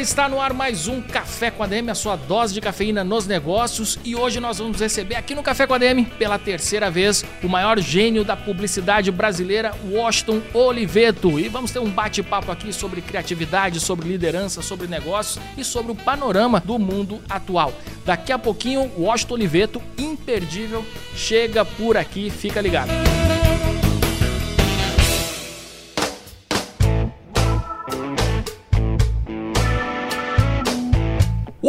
Está 0.00 0.28
no 0.28 0.40
ar 0.40 0.54
mais 0.54 0.88
um 0.88 1.02
Café 1.02 1.50
com 1.50 1.62
a 1.62 1.66
DM, 1.66 1.90
a 1.90 1.94
sua 1.94 2.16
dose 2.16 2.54
de 2.54 2.60
cafeína 2.60 3.04
nos 3.04 3.26
negócios. 3.26 3.98
E 4.02 4.16
hoje 4.16 4.40
nós 4.40 4.58
vamos 4.58 4.80
receber 4.80 5.14
aqui 5.14 5.34
no 5.34 5.42
Café 5.42 5.66
com 5.66 5.74
a 5.74 5.78
DM, 5.78 6.04
pela 6.04 6.38
terceira 6.38 6.90
vez, 6.90 7.22
o 7.42 7.48
maior 7.48 7.78
gênio 7.78 8.24
da 8.24 8.34
publicidade 8.34 9.10
brasileira, 9.10 9.74
Washington 9.90 10.40
Oliveto. 10.54 11.38
E 11.38 11.48
vamos 11.48 11.70
ter 11.70 11.80
um 11.80 11.90
bate-papo 11.90 12.50
aqui 12.50 12.72
sobre 12.72 13.02
criatividade, 13.02 13.78
sobre 13.78 14.08
liderança, 14.08 14.62
sobre 14.62 14.86
negócios 14.86 15.42
e 15.58 15.62
sobre 15.62 15.92
o 15.92 15.94
panorama 15.96 16.60
do 16.60 16.78
mundo 16.78 17.20
atual. 17.28 17.72
Daqui 18.06 18.32
a 18.32 18.38
pouquinho, 18.38 18.90
Washington 18.96 19.34
Oliveto, 19.34 19.82
imperdível, 19.98 20.84
chega 21.14 21.64
por 21.64 21.96
aqui, 21.96 22.30
fica 22.30 22.60
ligado. 22.60 22.90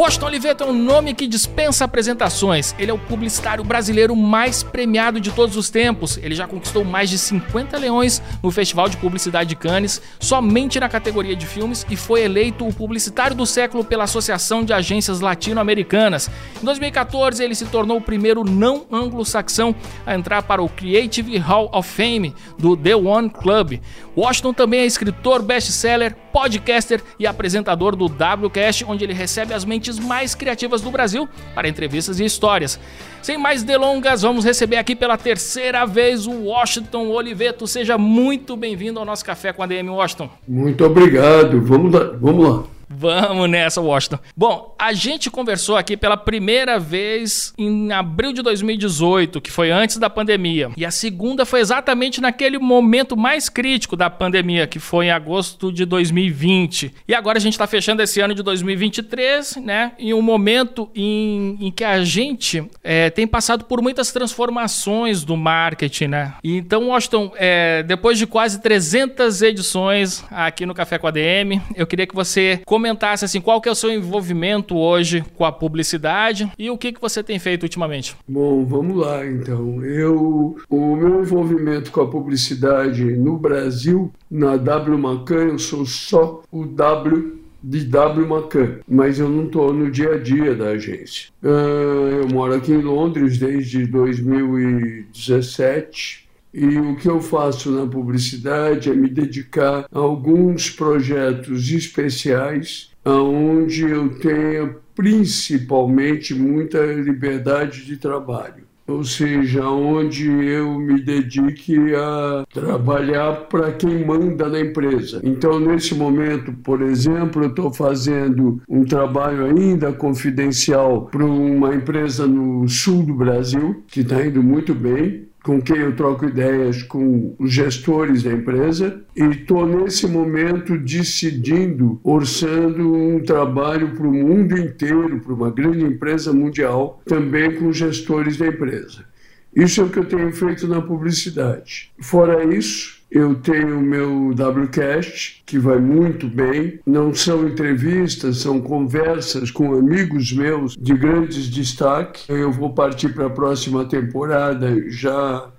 Washington 0.02 0.26
Oliveto 0.26 0.64
é 0.64 0.66
um 0.66 0.72
nome 0.72 1.14
que 1.14 1.28
dispensa 1.28 1.84
apresentações. 1.84 2.74
Ele 2.76 2.90
é 2.90 2.94
o 2.94 2.98
publicitário 2.98 3.62
brasileiro 3.62 4.16
mais 4.16 4.60
premiado 4.60 5.20
de 5.20 5.30
todos 5.30 5.56
os 5.56 5.70
tempos. 5.70 6.16
Ele 6.16 6.34
já 6.34 6.44
conquistou 6.44 6.84
mais 6.84 7.08
de 7.08 7.16
50 7.16 7.78
leões 7.78 8.20
no 8.42 8.50
Festival 8.50 8.88
de 8.88 8.96
Publicidade 8.96 9.50
de 9.50 9.54
Cannes, 9.54 10.02
somente 10.18 10.80
na 10.80 10.88
categoria 10.88 11.36
de 11.36 11.46
filmes, 11.46 11.86
e 11.88 11.94
foi 11.94 12.22
eleito 12.24 12.66
o 12.66 12.74
publicitário 12.74 13.36
do 13.36 13.46
século 13.46 13.84
pela 13.84 14.02
Associação 14.02 14.64
de 14.64 14.72
Agências 14.72 15.20
Latino-Americanas. 15.20 16.28
Em 16.60 16.64
2014, 16.64 17.44
ele 17.44 17.54
se 17.54 17.66
tornou 17.66 17.98
o 17.98 18.02
primeiro 18.02 18.42
não 18.42 18.84
anglo-saxão 18.90 19.72
a 20.04 20.16
entrar 20.16 20.42
para 20.42 20.60
o 20.60 20.68
Creative 20.68 21.38
Hall 21.38 21.70
of 21.72 21.88
Fame 21.88 22.34
do 22.58 22.76
The 22.76 22.96
One 22.96 23.30
Club. 23.30 23.78
Washington 24.16 24.52
também 24.52 24.80
é 24.80 24.86
escritor 24.86 25.42
best-seller, 25.42 26.16
podcaster 26.32 27.02
e 27.18 27.26
apresentador 27.26 27.94
do 27.94 28.06
WCast, 28.06 28.84
onde 28.84 29.04
ele 29.04 29.12
recebe 29.12 29.54
as 29.54 29.64
mentes 29.64 29.91
mais 29.98 30.34
criativas 30.34 30.80
do 30.80 30.90
Brasil 30.90 31.28
para 31.54 31.68
entrevistas 31.68 32.20
e 32.20 32.24
histórias. 32.24 32.78
Sem 33.22 33.38
mais 33.38 33.62
delongas, 33.62 34.22
vamos 34.22 34.44
receber 34.44 34.76
aqui 34.76 34.96
pela 34.96 35.16
terceira 35.16 35.86
vez 35.86 36.26
o 36.26 36.32
Washington 36.44 37.08
Oliveto. 37.08 37.66
Seja 37.66 37.96
muito 37.96 38.56
bem-vindo 38.56 38.98
ao 38.98 39.04
nosso 39.04 39.24
Café 39.24 39.52
com 39.52 39.62
a 39.62 39.66
DM 39.66 39.88
Washington. 39.90 40.28
Muito 40.46 40.84
obrigado. 40.84 41.60
Vamos 41.62 41.92
lá. 41.92 42.10
Vamos 42.20 42.48
lá. 42.48 42.64
Vamos 42.96 43.48
nessa, 43.48 43.80
Washington. 43.80 44.18
Bom, 44.36 44.74
a 44.78 44.92
gente 44.92 45.30
conversou 45.30 45.76
aqui 45.76 45.96
pela 45.96 46.16
primeira 46.16 46.78
vez 46.78 47.52
em 47.56 47.90
abril 47.92 48.32
de 48.32 48.42
2018, 48.42 49.40
que 49.40 49.50
foi 49.50 49.70
antes 49.70 49.96
da 49.96 50.10
pandemia. 50.10 50.70
E 50.76 50.84
a 50.84 50.90
segunda 50.90 51.44
foi 51.46 51.60
exatamente 51.60 52.20
naquele 52.20 52.58
momento 52.58 53.16
mais 53.16 53.48
crítico 53.48 53.96
da 53.96 54.10
pandemia, 54.10 54.66
que 54.66 54.78
foi 54.78 55.06
em 55.06 55.10
agosto 55.10 55.72
de 55.72 55.84
2020. 55.84 56.94
E 57.08 57.14
agora 57.14 57.38
a 57.38 57.40
gente 57.40 57.54
está 57.54 57.66
fechando 57.66 58.02
esse 58.02 58.20
ano 58.20 58.34
de 58.34 58.42
2023, 58.42 59.56
né? 59.56 59.92
Em 59.98 60.12
um 60.12 60.22
momento 60.22 60.90
em, 60.94 61.56
em 61.60 61.70
que 61.70 61.84
a 61.84 62.04
gente 62.04 62.62
é, 62.84 63.10
tem 63.10 63.26
passado 63.26 63.64
por 63.64 63.80
muitas 63.80 64.12
transformações 64.12 65.24
do 65.24 65.36
marketing, 65.36 66.08
né? 66.08 66.34
Então, 66.44 66.88
Washington, 66.88 67.32
é, 67.36 67.82
depois 67.82 68.18
de 68.18 68.26
quase 68.26 68.60
300 68.60 69.42
edições 69.42 70.24
aqui 70.30 70.66
no 70.66 70.74
Café 70.74 70.98
com 70.98 71.06
a 71.06 71.10
DM, 71.10 71.60
eu 71.74 71.86
queria 71.86 72.06
que 72.06 72.14
você 72.14 72.60
comentasse 72.66 72.81
comentasse 72.82 73.24
assim, 73.24 73.40
qual 73.40 73.60
que 73.60 73.68
é 73.68 73.72
o 73.72 73.76
seu 73.76 73.92
envolvimento 73.92 74.76
hoje 74.76 75.24
com 75.36 75.44
a 75.44 75.52
publicidade 75.52 76.50
e 76.58 76.68
o 76.68 76.76
que, 76.76 76.92
que 76.92 77.00
você 77.00 77.22
tem 77.22 77.38
feito 77.38 77.62
ultimamente. 77.62 78.16
Bom, 78.26 78.64
vamos 78.64 78.96
lá 78.96 79.24
então. 79.24 79.84
Eu, 79.84 80.56
o 80.68 80.96
meu 80.96 81.22
envolvimento 81.22 81.92
com 81.92 82.00
a 82.00 82.08
publicidade 82.08 83.04
no 83.04 83.38
Brasil, 83.38 84.10
na 84.28 84.56
W 84.56 84.98
Macan, 84.98 85.50
eu 85.50 85.60
sou 85.60 85.86
só 85.86 86.42
o 86.50 86.66
W 86.66 87.40
de 87.62 87.84
W 87.84 88.26
Macan, 88.26 88.80
mas 88.88 89.20
eu 89.20 89.28
não 89.28 89.44
estou 89.44 89.72
no 89.72 89.88
dia 89.88 90.14
a 90.14 90.18
dia 90.18 90.56
da 90.56 90.70
agência. 90.70 91.28
Uh, 91.40 92.22
eu 92.22 92.28
moro 92.28 92.54
aqui 92.54 92.72
em 92.72 92.82
Londres 92.82 93.38
desde 93.38 93.86
2017 93.86 96.21
e 96.52 96.78
o 96.78 96.96
que 96.96 97.08
eu 97.08 97.20
faço 97.20 97.70
na 97.70 97.86
publicidade 97.86 98.90
é 98.90 98.94
me 98.94 99.08
dedicar 99.08 99.86
a 99.90 99.98
alguns 99.98 100.70
projetos 100.70 101.70
especiais, 101.70 102.90
onde 103.04 103.82
eu 103.82 104.18
tenha 104.18 104.76
principalmente 104.94 106.34
muita 106.34 106.78
liberdade 106.84 107.84
de 107.84 107.96
trabalho. 107.96 108.64
Ou 108.86 109.04
seja, 109.04 109.66
onde 109.68 110.28
eu 110.28 110.78
me 110.78 111.00
dedique 111.00 111.76
a 111.94 112.44
trabalhar 112.52 113.46
para 113.48 113.72
quem 113.72 114.04
manda 114.04 114.48
na 114.48 114.60
empresa. 114.60 115.20
Então, 115.22 115.60
nesse 115.60 115.94
momento, 115.94 116.52
por 116.64 116.82
exemplo, 116.82 117.44
eu 117.44 117.48
estou 117.48 117.72
fazendo 117.72 118.60
um 118.68 118.84
trabalho 118.84 119.46
ainda 119.46 119.92
confidencial 119.92 121.06
para 121.06 121.24
uma 121.24 121.74
empresa 121.74 122.26
no 122.26 122.68
sul 122.68 123.04
do 123.04 123.14
Brasil, 123.14 123.82
que 123.86 124.00
está 124.00 124.26
indo 124.26 124.42
muito 124.42 124.74
bem 124.74 125.31
com 125.42 125.60
quem 125.60 125.78
eu 125.78 125.94
troco 125.96 126.26
ideias 126.26 126.82
com 126.82 127.34
os 127.38 127.52
gestores 127.52 128.22
da 128.22 128.32
empresa 128.32 129.02
e 129.16 129.24
estou 129.24 129.66
nesse 129.66 130.06
momento 130.06 130.78
decidindo, 130.78 132.00
orçando 132.04 132.92
um 132.94 133.20
trabalho 133.20 133.94
para 133.94 134.06
o 134.06 134.12
mundo 134.12 134.56
inteiro, 134.56 135.20
para 135.20 135.34
uma 135.34 135.50
grande 135.50 135.84
empresa 135.84 136.32
mundial, 136.32 137.02
também 137.04 137.56
com 137.56 137.68
os 137.68 137.76
gestores 137.76 138.36
da 138.36 138.46
empresa. 138.46 139.11
Isso 139.54 139.80
é 139.80 139.84
o 139.84 139.88
que 139.88 139.98
eu 139.98 140.04
tenho 140.04 140.32
feito 140.32 140.66
na 140.66 140.80
publicidade. 140.80 141.90
Fora 142.00 142.44
isso, 142.44 143.02
eu 143.10 143.34
tenho 143.34 143.78
o 143.78 143.82
meu 143.82 144.30
WCast, 144.30 145.42
que 145.44 145.58
vai 145.58 145.78
muito 145.78 146.26
bem. 146.26 146.80
Não 146.86 147.14
são 147.14 147.46
entrevistas, 147.46 148.38
são 148.38 148.58
conversas 148.58 149.50
com 149.50 149.74
amigos 149.74 150.32
meus 150.32 150.74
de 150.74 150.94
grandes 150.94 151.50
destaques. 151.50 152.24
Eu 152.28 152.50
vou 152.50 152.72
partir 152.72 153.10
para 153.10 153.26
a 153.26 153.30
próxima 153.30 153.84
temporada 153.84 154.90
já 154.90 155.52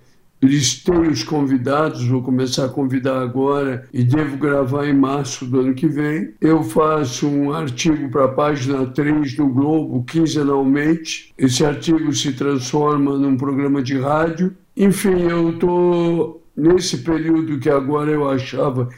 listei 0.44 1.08
os 1.08 1.24
convidados, 1.24 2.06
vou 2.06 2.22
começar 2.22 2.66
a 2.66 2.70
convidar 2.70 3.22
agora 3.22 3.88
e 3.94 4.04
devo 4.04 4.38
gravar 4.38 4.88
em 4.88 4.94
março 4.94 5.46
do 5.46 5.62
ano 5.62 5.74
que 5.74 5.88
vem. 5.88 6.34
Eu 6.42 6.64
faço 6.64 7.28
um 7.28 7.54
artigo 7.54 8.10
para 8.10 8.26
a 8.26 8.30
página 8.30 8.86
3 8.86 9.36
do 9.36 9.48
Globo 9.48 10.04
quinzenalmente. 10.04 11.34
Esse 11.38 11.66
artigo 11.66 12.14
se 12.14 12.34
transforma 12.34 13.18
num 13.18 13.38
programa 13.38 13.82
de 13.82 13.98
rádio. 14.00 14.56
Enfim, 14.76 15.22
eu 15.30 15.52
estou 15.52 16.44
nesse 16.56 17.00
período 17.00 17.60
que 17.60 17.70
agora 17.70 18.12
eu 18.12 18.30
achava 18.30 18.90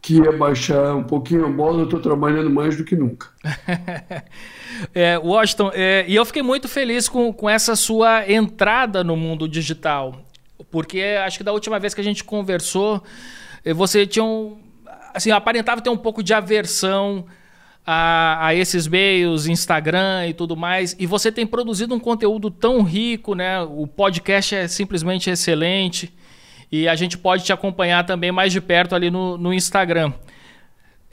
que 0.00 0.14
ia 0.14 0.32
baixar 0.32 0.96
um 0.96 1.04
pouquinho 1.04 1.46
a 1.46 1.48
bola, 1.48 1.80
eu 1.80 1.84
estou 1.84 2.00
trabalhando 2.00 2.50
mais 2.50 2.76
do 2.76 2.84
que 2.84 2.96
nunca. 2.96 3.28
é, 4.92 5.16
Washington, 5.16 5.70
é, 5.72 6.04
e 6.08 6.16
eu 6.16 6.24
fiquei 6.24 6.42
muito 6.42 6.68
feliz 6.68 7.08
com, 7.08 7.32
com 7.32 7.48
essa 7.48 7.76
sua 7.76 8.28
entrada 8.28 9.04
no 9.04 9.16
mundo 9.16 9.48
digital, 9.48 10.16
porque 10.70 11.02
acho 11.24 11.38
que 11.38 11.44
da 11.44 11.52
última 11.52 11.78
vez 11.78 11.94
que 11.94 12.00
a 12.00 12.04
gente 12.04 12.24
conversou, 12.24 13.02
eh, 13.64 13.72
você 13.72 14.06
tinha 14.06 14.24
um. 14.24 14.58
Assim, 15.14 15.30
aparentava 15.30 15.80
ter 15.80 15.90
um 15.90 15.96
pouco 15.96 16.22
de 16.22 16.32
aversão 16.32 17.26
a, 17.86 18.46
a, 18.46 18.54
esses 18.54 18.86
meios, 18.86 19.46
Instagram 19.46 20.26
e 20.28 20.32
tudo 20.32 20.56
mais, 20.56 20.96
e 20.98 21.06
você 21.06 21.30
tem 21.30 21.46
produzido 21.46 21.94
um 21.94 22.00
conteúdo 22.00 22.50
tão 22.50 22.82
rico, 22.82 23.34
né? 23.34 23.60
O 23.60 23.86
podcast 23.86 24.54
é 24.54 24.68
simplesmente 24.68 25.28
excelente. 25.28 26.12
E 26.70 26.88
a 26.88 26.94
gente 26.94 27.18
pode 27.18 27.44
te 27.44 27.52
acompanhar 27.52 28.06
também 28.06 28.32
mais 28.32 28.50
de 28.50 28.60
perto 28.60 28.94
ali 28.94 29.10
no, 29.10 29.36
no 29.36 29.52
Instagram. 29.52 30.12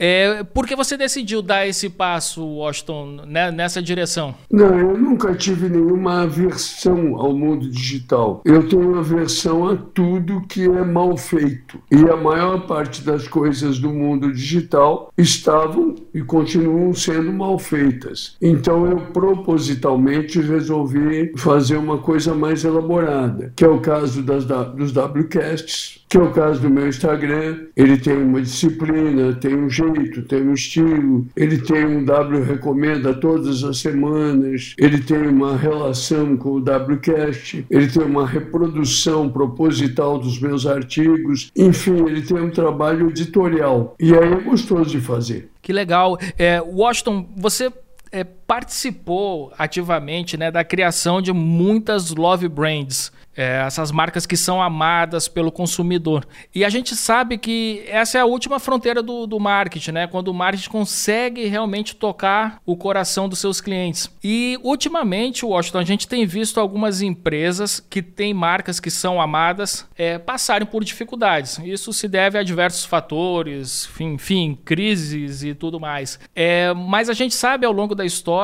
É, 0.02 0.42
por 0.42 0.66
que 0.66 0.74
você 0.74 0.96
decidiu 0.96 1.42
dar 1.42 1.66
esse 1.66 1.90
passo, 1.90 2.42
Washington, 2.42 3.20
né, 3.26 3.50
nessa 3.50 3.82
direção? 3.82 4.34
Não, 4.50 4.78
eu 4.78 4.96
nunca 4.96 5.34
tive 5.34 5.68
nenhuma 5.68 6.22
aversão 6.22 7.16
ao 7.16 7.34
mundo 7.34 7.68
digital. 7.68 8.40
Eu 8.46 8.66
tenho 8.66 8.98
aversão 8.98 9.68
a 9.68 9.76
tudo 9.76 10.40
que 10.48 10.64
é 10.64 10.82
mal 10.82 11.18
feito. 11.18 11.78
E 11.92 11.96
a 12.08 12.16
maior 12.16 12.66
parte 12.66 13.04
das 13.04 13.28
coisas 13.28 13.78
do 13.78 13.90
mundo 13.90 14.32
digital 14.32 15.12
estavam 15.18 15.94
e 16.14 16.22
continuam 16.22 16.94
sendo 16.94 17.30
mal 17.30 17.58
feitas. 17.58 18.36
Então 18.40 18.86
eu 18.86 19.00
propositalmente 19.12 20.40
resolvi 20.40 21.30
fazer 21.36 21.76
uma 21.76 21.98
coisa 21.98 22.34
mais 22.34 22.64
elaborada, 22.64 23.52
que 23.54 23.66
é 23.66 23.68
o 23.68 23.80
caso 23.80 24.22
das, 24.22 24.46
dos 24.46 24.92
WCasts, 24.96 26.00
que 26.08 26.16
é 26.16 26.22
o 26.22 26.32
caso 26.32 26.62
do 26.62 26.70
meu 26.70 26.88
Instagram. 26.88 27.66
Ele 27.76 27.98
tem 27.98 28.16
uma 28.16 28.40
disciplina, 28.40 29.34
tem 29.34 29.54
um 29.54 29.68
jeito 29.68 29.89
jeito, 29.94 30.22
tem 30.22 30.42
um 30.42 30.54
estilo, 30.54 31.26
ele 31.36 31.58
tem 31.58 31.84
um 31.84 32.04
W 32.04 32.42
recomenda 32.42 33.14
todas 33.14 33.62
as 33.64 33.78
semanas, 33.78 34.74
ele 34.78 35.00
tem 35.00 35.26
uma 35.26 35.56
relação 35.56 36.36
com 36.36 36.50
o 36.50 36.60
Wcast, 36.60 37.64
ele 37.70 37.88
tem 37.88 38.02
uma 38.02 38.26
reprodução 38.26 39.28
proposital 39.28 40.18
dos 40.18 40.40
meus 40.40 40.66
artigos, 40.66 41.50
enfim, 41.56 42.06
ele 42.06 42.22
tem 42.22 42.40
um 42.40 42.50
trabalho 42.50 43.10
editorial 43.10 43.94
e 43.98 44.14
aí 44.14 44.32
é 44.32 44.40
gostoso 44.40 44.90
de 44.90 45.00
fazer. 45.00 45.50
Que 45.62 45.72
legal. 45.72 46.18
É, 46.38 46.60
Washington, 46.60 47.28
você 47.36 47.72
é, 48.12 48.26
participou 48.50 49.52
ativamente 49.56 50.36
né, 50.36 50.50
da 50.50 50.64
criação 50.64 51.22
de 51.22 51.32
muitas 51.32 52.10
love 52.10 52.48
brands 52.48 53.12
é, 53.40 53.62
essas 53.64 53.90
marcas 53.90 54.26
que 54.26 54.36
são 54.36 54.60
amadas 54.60 55.28
pelo 55.28 55.52
consumidor. 55.52 56.26
E 56.54 56.64
a 56.64 56.68
gente 56.68 56.96
sabe 56.96 57.38
que 57.38 57.82
essa 57.86 58.18
é 58.18 58.20
a 58.20 58.26
última 58.26 58.58
fronteira 58.58 59.02
do, 59.02 59.26
do 59.26 59.38
marketing, 59.38 59.92
né? 59.92 60.06
Quando 60.06 60.28
o 60.28 60.34
marketing 60.34 60.68
consegue 60.68 61.46
realmente 61.46 61.94
tocar 61.96 62.60
o 62.66 62.76
coração 62.76 63.28
dos 63.28 63.38
seus 63.38 63.60
clientes. 63.60 64.10
E 64.22 64.58
ultimamente, 64.62 65.44
Washington, 65.44 65.78
a 65.78 65.84
gente 65.84 66.08
tem 66.08 66.26
visto 66.26 66.58
algumas 66.58 67.00
empresas 67.00 67.80
que 67.80 68.02
têm 68.02 68.34
marcas 68.34 68.80
que 68.80 68.90
são 68.90 69.20
amadas 69.20 69.88
é, 69.96 70.18
passarem 70.18 70.66
por 70.66 70.84
dificuldades. 70.84 71.58
Isso 71.64 71.92
se 71.92 72.08
deve 72.08 72.38
a 72.38 72.42
diversos 72.42 72.84
fatores, 72.84 73.88
enfim, 74.00 74.58
crises 74.64 75.42
e 75.42 75.54
tudo 75.54 75.78
mais. 75.78 76.18
É, 76.34 76.74
mas 76.74 77.08
a 77.08 77.14
gente 77.14 77.34
sabe 77.34 77.64
ao 77.64 77.72
longo 77.72 77.94
da 77.94 78.04
história 78.04 78.39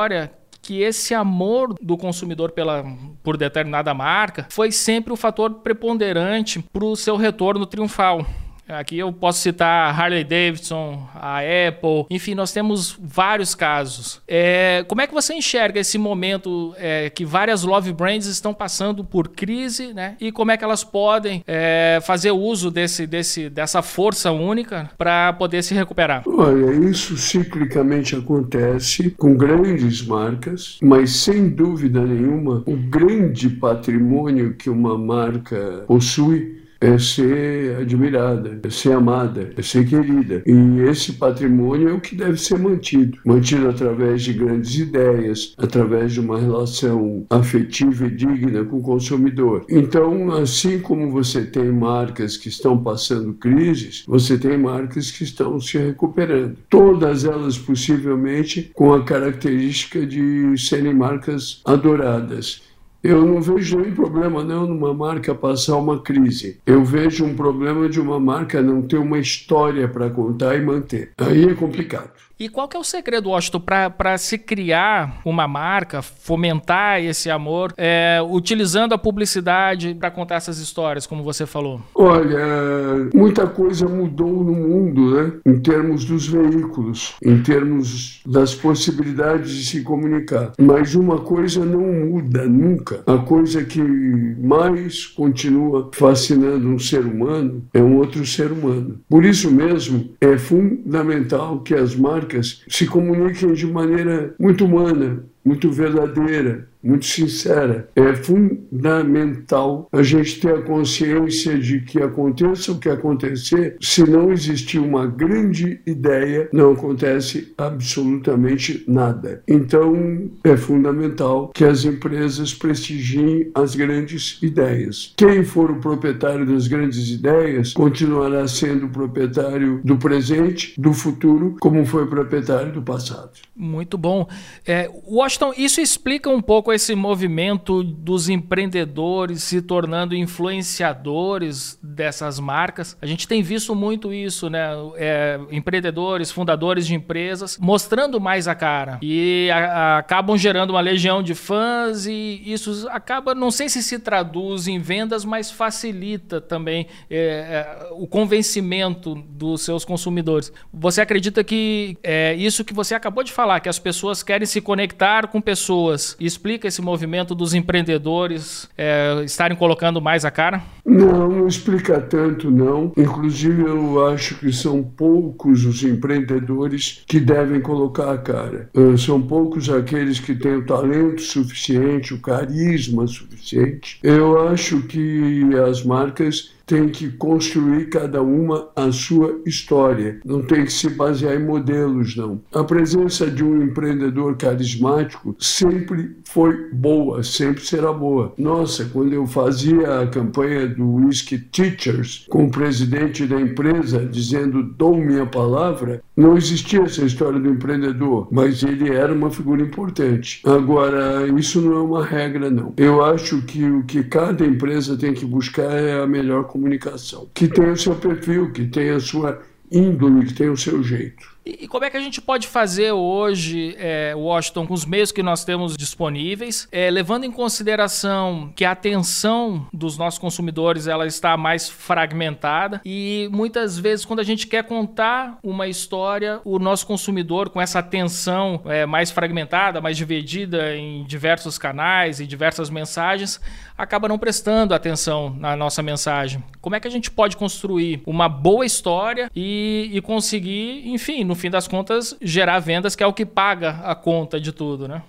que 0.61 0.81
esse 0.81 1.13
amor 1.13 1.75
do 1.81 1.97
consumidor 1.97 2.51
pela, 2.51 2.83
por 3.23 3.37
determinada 3.37 3.93
marca 3.93 4.47
foi 4.49 4.71
sempre 4.71 5.13
o 5.13 5.15
fator 5.15 5.55
preponderante 5.55 6.59
para 6.73 6.83
o 6.83 6.95
seu 6.95 7.15
retorno 7.15 7.65
triunfal. 7.65 8.25
Aqui 8.67 8.97
eu 8.99 9.11
posso 9.13 9.39
citar 9.39 9.89
a 9.89 9.91
Harley 9.91 10.23
Davidson, 10.23 11.07
a 11.15 11.39
Apple, 11.39 12.05
enfim, 12.09 12.35
nós 12.35 12.51
temos 12.51 12.97
vários 13.01 13.55
casos. 13.55 14.21
É, 14.27 14.83
como 14.87 15.01
é 15.01 15.07
que 15.07 15.13
você 15.13 15.33
enxerga 15.33 15.79
esse 15.79 15.97
momento 15.97 16.73
é, 16.77 17.09
que 17.09 17.23
várias 17.25 17.63
love 17.63 17.93
brands 17.93 18.27
estão 18.27 18.53
passando 18.53 19.03
por 19.03 19.29
crise, 19.29 19.93
né? 19.93 20.17
E 20.19 20.31
como 20.31 20.51
é 20.51 20.57
que 20.57 20.63
elas 20.63 20.83
podem 20.83 21.43
é, 21.47 21.99
fazer 22.03 22.31
uso 22.31 22.69
desse, 22.69 23.07
desse, 23.07 23.49
dessa 23.49 23.81
força 23.81 24.31
única 24.31 24.89
para 24.97 25.31
poder 25.33 25.63
se 25.63 25.73
recuperar? 25.73 26.23
Olha, 26.27 26.73
isso 26.89 27.15
ciclicamente 27.17 28.15
acontece 28.15 29.11
com 29.11 29.35
grandes 29.35 30.05
marcas, 30.05 30.77
mas 30.81 31.11
sem 31.11 31.49
dúvida 31.49 32.01
nenhuma, 32.01 32.63
o 32.65 32.75
grande 32.75 33.49
patrimônio 33.49 34.55
que 34.55 34.69
uma 34.69 34.97
marca 34.97 35.83
possui 35.87 36.66
é 36.79 36.97
ser 36.97 37.77
admirada, 37.77 38.59
é 38.63 38.69
ser 38.69 38.93
amada, 38.93 39.51
é 39.55 39.61
ser 39.61 39.87
querida. 39.87 40.43
E 40.45 40.81
esse 40.89 41.13
patrimônio 41.13 41.89
é 41.89 41.93
o 41.93 42.01
que 42.01 42.15
deve 42.15 42.37
ser 42.37 42.57
mantido 42.57 43.17
mantido 43.25 43.69
através 43.69 44.23
de 44.23 44.33
grandes 44.33 44.77
ideias, 44.77 45.53
através 45.57 46.13
de 46.13 46.19
uma 46.19 46.39
relação 46.39 47.25
afetiva 47.29 48.07
e 48.07 48.15
digna 48.15 48.63
com 48.63 48.77
o 48.77 48.81
consumidor. 48.81 49.65
Então, 49.69 50.31
assim 50.31 50.79
como 50.79 51.11
você 51.11 51.43
tem 51.43 51.71
marcas 51.71 52.37
que 52.37 52.49
estão 52.49 52.77
passando 52.81 53.33
crises, 53.33 54.03
você 54.07 54.37
tem 54.37 54.57
marcas 54.57 55.11
que 55.11 55.23
estão 55.23 55.59
se 55.59 55.77
recuperando. 55.77 56.57
Todas 56.69 57.25
elas, 57.25 57.57
possivelmente, 57.57 58.71
com 58.73 58.93
a 58.93 59.03
característica 59.03 60.05
de 60.05 60.55
serem 60.57 60.93
marcas 60.93 61.61
adoradas. 61.65 62.66
Eu 63.03 63.25
não 63.25 63.41
vejo 63.41 63.79
nenhum 63.79 63.93
problema 63.93 64.43
não 64.43 64.65
numa 64.65 64.93
marca 64.93 65.33
passar 65.35 65.77
uma 65.77 66.01
crise. 66.01 66.59
Eu 66.65 66.83
vejo 66.83 67.23
um 67.25 67.35
problema 67.35 67.87
de 67.87 67.99
uma 68.01 68.19
marca 68.19 68.61
não 68.61 68.81
ter 68.81 68.97
uma 68.97 69.19
história 69.19 69.87
para 69.87 70.09
contar 70.09 70.55
e 70.55 70.61
manter. 70.61 71.11
Aí 71.17 71.45
é 71.45 71.53
complicado. 71.53 72.11
E 72.39 72.47
qual 72.47 72.67
que 72.67 72.77
é 72.77 72.79
o 72.79 72.83
segredo, 72.83 73.29
Washington, 73.29 73.59
para 73.97 74.15
se 74.19 74.37
criar 74.37 75.21
uma 75.25 75.47
marca, 75.47 76.03
fomentar 76.03 77.01
esse 77.01 77.31
amor, 77.31 77.73
é, 77.75 78.19
utilizando 78.29 78.93
a 78.93 78.97
publicidade 78.97 79.95
para 79.95 80.11
contar 80.11 80.35
essas 80.35 80.59
histórias, 80.59 81.07
como 81.07 81.23
você 81.23 81.47
falou? 81.47 81.81
Olha, 81.95 83.09
muita 83.11 83.47
coisa 83.47 83.87
mudou 83.87 84.43
no 84.43 84.53
mundo, 84.53 85.15
né? 85.15 85.33
Em 85.47 85.59
termos 85.59 86.05
dos 86.05 86.27
veículos, 86.27 87.15
em 87.23 87.41
termos 87.41 88.21
das 88.23 88.53
possibilidades 88.53 89.51
de 89.55 89.65
se 89.65 89.81
comunicar. 89.81 90.51
Mas 90.59 90.93
uma 90.93 91.19
coisa 91.19 91.65
não 91.65 91.81
muda 91.81 92.45
nunca. 92.45 93.01
A 93.07 93.17
coisa 93.17 93.63
que 93.63 93.81
mais 93.81 95.07
continua 95.07 95.89
fascinando 95.91 96.67
um 96.67 96.77
ser 96.77 97.03
humano 97.03 97.65
é 97.73 97.81
um 97.81 97.97
outro 97.97 98.23
ser 98.27 98.51
humano. 98.51 98.99
Por 99.09 99.25
isso 99.25 99.49
mesmo, 99.49 100.11
é 100.21 100.37
fundamental 100.37 101.61
que 101.61 101.73
as 101.73 101.95
marcas 101.95 102.26
marcas 102.27 102.63
se 102.67 102.85
comuniquem 102.85 103.53
de 103.53 103.65
maneira 103.65 104.35
muito 104.37 104.65
humana, 104.65 105.23
muito 105.43 105.71
verdadeira, 105.71 106.67
muito 106.87 107.05
sincera. 107.05 107.89
É 107.95 108.15
fundamental 108.15 109.89
a 109.91 110.01
gente 110.01 110.39
ter 110.39 110.55
a 110.55 110.61
consciência 110.61 111.57
de 111.57 111.81
que 111.81 112.01
aconteça 112.01 112.71
o 112.71 112.79
que 112.79 112.89
acontecer, 112.89 113.75
se 113.81 114.09
não 114.09 114.31
existir 114.31 114.79
uma 114.79 115.05
grande 115.05 115.81
ideia, 115.85 116.49
não 116.53 116.71
acontece 116.71 117.53
absolutamente 117.57 118.83
nada. 118.87 119.43
Então, 119.47 120.29
é 120.43 120.55
fundamental 120.55 121.51
que 121.53 121.65
as 121.65 121.83
empresas 121.83 122.53
prestigiem 122.53 123.51
as 123.53 123.75
grandes 123.75 124.39
ideias. 124.41 125.13
Quem 125.17 125.43
for 125.43 125.71
o 125.71 125.79
proprietário 125.79 126.45
das 126.45 126.67
grandes 126.67 127.09
ideias 127.09 127.73
continuará 127.73 128.47
sendo 128.47 128.85
o 128.85 128.89
proprietário 128.89 129.81
do 129.83 129.97
presente, 129.97 130.73
do 130.77 130.93
futuro, 130.93 131.57
como 131.59 131.85
foi 131.85 132.07
proprietário 132.07 132.71
do 132.71 132.81
passado. 132.81 133.31
Muito 133.55 133.97
bom. 133.97 134.27
É, 134.65 134.89
Washington, 135.05 135.53
isso 135.57 135.81
explica 135.81 136.29
um 136.29 136.41
pouco 136.41 136.71
esse 136.77 136.95
movimento 136.95 137.83
dos 137.83 138.29
empreendedores 138.29 139.43
se 139.43 139.61
tornando 139.61 140.15
influenciadores 140.15 141.77
dessas 141.83 142.39
marcas. 142.39 142.95
A 143.01 143.05
gente 143.05 143.27
tem 143.27 143.41
visto 143.41 143.75
muito 143.75 144.13
isso, 144.13 144.49
né? 144.49 144.69
É, 144.95 145.39
empreendedores, 145.51 146.31
fundadores 146.31 146.87
de 146.87 146.95
empresas 146.95 147.57
mostrando 147.59 148.19
mais 148.21 148.47
a 148.47 148.55
cara 148.55 148.99
e 149.01 149.49
a, 149.51 149.57
a, 149.57 149.97
acabam 149.97 150.37
gerando 150.37 150.71
uma 150.71 150.81
legião 150.81 151.21
de 151.21 151.33
fãs 151.33 152.05
e 152.05 152.41
isso 152.45 152.87
acaba, 152.89 153.33
não 153.33 153.51
sei 153.51 153.67
se 153.67 153.81
se 153.81 153.99
traduz 153.99 154.67
em 154.67 154.79
vendas, 154.79 155.25
mas 155.25 155.49
facilita 155.51 156.39
também 156.39 156.87
é, 157.09 157.17
é, 157.17 157.87
o 157.91 158.07
convencimento 158.07 159.15
dos 159.15 159.61
seus 159.61 159.83
consumidores. 159.83 160.51
Você 160.71 161.01
acredita 161.01 161.43
que 161.43 161.97
é 162.03 162.35
isso 162.35 162.63
que 162.63 162.73
você 162.73 162.93
acabou 162.93 163.23
de 163.23 163.31
falar, 163.31 163.59
que 163.59 163.69
as 163.69 163.79
pessoas 163.79 164.21
querem 164.21 164.45
se 164.45 164.61
conectar 164.61 165.27
com 165.27 165.41
pessoas 165.41 166.15
e 166.19 166.27
explica 166.57 166.67
esse 166.67 166.81
movimento 166.81 167.35
dos 167.35 167.53
empreendedores 167.53 168.67
é, 168.77 169.21
estarem 169.23 169.55
colocando 169.55 170.01
mais 170.01 170.25
a 170.25 170.31
cara? 170.31 170.63
Não, 170.85 171.29
não 171.29 171.47
explica 171.47 172.01
tanto, 172.01 172.49
não. 172.49 172.91
Inclusive, 172.97 173.61
eu 173.61 174.05
acho 174.07 174.35
que 174.35 174.51
são 174.51 174.83
poucos 174.83 175.65
os 175.65 175.83
empreendedores 175.83 177.03
que 177.05 177.19
devem 177.19 177.61
colocar 177.61 178.11
a 178.11 178.17
cara. 178.17 178.69
Uh, 178.75 178.97
são 178.97 179.21
poucos 179.21 179.69
aqueles 179.69 180.19
que 180.19 180.35
têm 180.35 180.55
o 180.55 180.65
talento 180.65 181.21
suficiente, 181.21 182.13
o 182.13 182.21
carisma 182.21 183.05
suficiente. 183.07 183.99
Eu 184.01 184.47
acho 184.47 184.81
que 184.83 185.43
as 185.69 185.83
marcas 185.83 186.56
tem 186.67 186.89
que 186.89 187.09
construir 187.09 187.89
cada 187.89 188.21
uma 188.21 188.67
a 188.75 188.91
sua 188.91 189.39
história, 189.45 190.19
não 190.25 190.41
tem 190.41 190.65
que 190.65 190.73
se 190.73 190.89
basear 190.89 191.35
em 191.35 191.43
modelos, 191.43 192.15
não. 192.15 192.41
A 192.53 192.63
presença 192.63 193.31
de 193.31 193.43
um 193.43 193.63
empreendedor 193.63 194.35
carismático 194.35 195.33
sempre 195.39 196.17
foi 196.25 196.69
boa, 196.73 197.23
sempre 197.23 197.65
será 197.65 197.93
boa. 197.93 198.33
Nossa, 198.37 198.83
quando 198.85 199.13
eu 199.13 199.25
fazia 199.25 200.01
a 200.01 200.07
campanha 200.07 200.67
do 200.67 200.85
Whisky 200.95 201.37
Teachers 201.37 202.25
com 202.29 202.45
o 202.45 202.51
presidente 202.51 203.25
da 203.25 203.39
empresa 203.39 204.05
dizendo 204.05 204.61
dou 204.61 204.97
minha 204.97 205.25
palavra, 205.25 206.01
não 206.15 206.35
existia 206.35 206.81
essa 206.81 207.05
história 207.05 207.39
do 207.39 207.49
empreendedor, 207.49 208.27
mas 208.29 208.63
ele 208.63 208.89
era 208.89 209.13
uma 209.13 209.31
figura 209.31 209.61
importante. 209.61 210.41
Agora, 210.45 211.25
isso 211.27 211.61
não 211.61 211.77
é 211.77 211.81
uma 211.81 212.03
regra, 212.03 212.49
não. 212.49 212.73
Eu 212.75 213.05
acho 213.05 213.41
que 213.43 213.63
o 213.63 213.83
que 213.83 214.03
cada 214.03 214.45
empresa 214.45 214.97
tem 214.97 215.13
que 215.13 215.25
buscar 215.25 215.71
é 215.71 216.01
a 216.01 216.07
melhor 216.07 216.45
comunicação, 216.57 217.29
que 217.33 217.47
tenha 217.47 217.71
o 217.71 217.77
seu 217.77 217.95
perfil, 217.95 218.51
que 218.51 218.65
tenha 218.65 218.95
a 218.95 218.99
sua 218.99 219.41
índole, 219.71 220.25
que 220.25 220.33
tenha 220.33 220.51
o 220.51 220.57
seu 220.57 220.81
jeito. 220.83 221.37
E, 221.45 221.67
como 221.67 221.85
é 221.85 221.89
que 221.89 221.95
a 221.95 222.01
gente 222.01 222.21
pode 222.21 222.47
fazer 222.47 222.91
hoje, 222.91 223.75
é, 223.79 224.13
Washington, 224.15 224.67
com 224.67 224.73
os 224.73 224.85
meios 224.85 225.11
que 225.11 225.23
nós 225.23 225.45
temos 225.45 225.77
disponíveis, 225.77 226.67
é, 226.71 226.89
levando 226.89 227.23
em 227.23 227.31
consideração 227.31 228.51
que 228.55 228.65
a 228.65 228.71
atenção 228.71 229.65
dos 229.73 229.97
nossos 229.97 230.19
consumidores 230.19 230.87
ela 230.87 231.07
está 231.07 231.37
mais 231.37 231.69
fragmentada 231.69 232.81
e 232.83 233.29
muitas 233.31 233.79
vezes 233.79 234.03
quando 234.03 234.19
a 234.19 234.23
gente 234.23 234.45
quer 234.45 234.63
contar 234.63 235.39
uma 235.41 235.67
história, 235.67 236.41
o 236.43 236.59
nosso 236.59 236.85
consumidor 236.85 237.49
com 237.49 237.61
essa 237.61 237.79
atenção 237.79 238.61
é, 238.65 238.85
mais 238.85 239.09
fragmentada, 239.09 239.79
mais 239.79 239.95
dividida 239.95 240.75
em 240.75 241.05
diversos 241.05 241.57
canais 241.57 242.19
e 242.19 242.27
diversas 242.27 242.69
mensagens, 242.69 243.39
acaba 243.77 244.07
não 244.07 244.17
prestando 244.17 244.73
atenção 244.73 245.35
na 245.39 245.55
nossa 245.55 245.83
mensagem. 245.83 246.43
Como 246.59 246.75
é 246.75 246.79
que 246.79 246.87
a 246.87 246.91
gente 246.91 247.11
pode 247.11 247.37
construir 247.37 248.01
uma 248.05 248.27
boa 248.27 248.65
história 248.65 249.29
e, 249.35 249.89
e 249.93 250.01
conseguir, 250.01 250.87
enfim, 250.87 251.23
no 251.23 251.35
fim 251.35 251.49
das 251.49 251.67
contas, 251.67 252.15
gerar 252.21 252.59
vendas, 252.59 252.95
que 252.95 253.03
é 253.03 253.07
o 253.07 253.13
que 253.13 253.25
paga 253.25 253.79
a 253.83 253.95
conta 253.95 254.39
de 254.39 254.51
tudo, 254.51 254.87
né? 254.87 255.03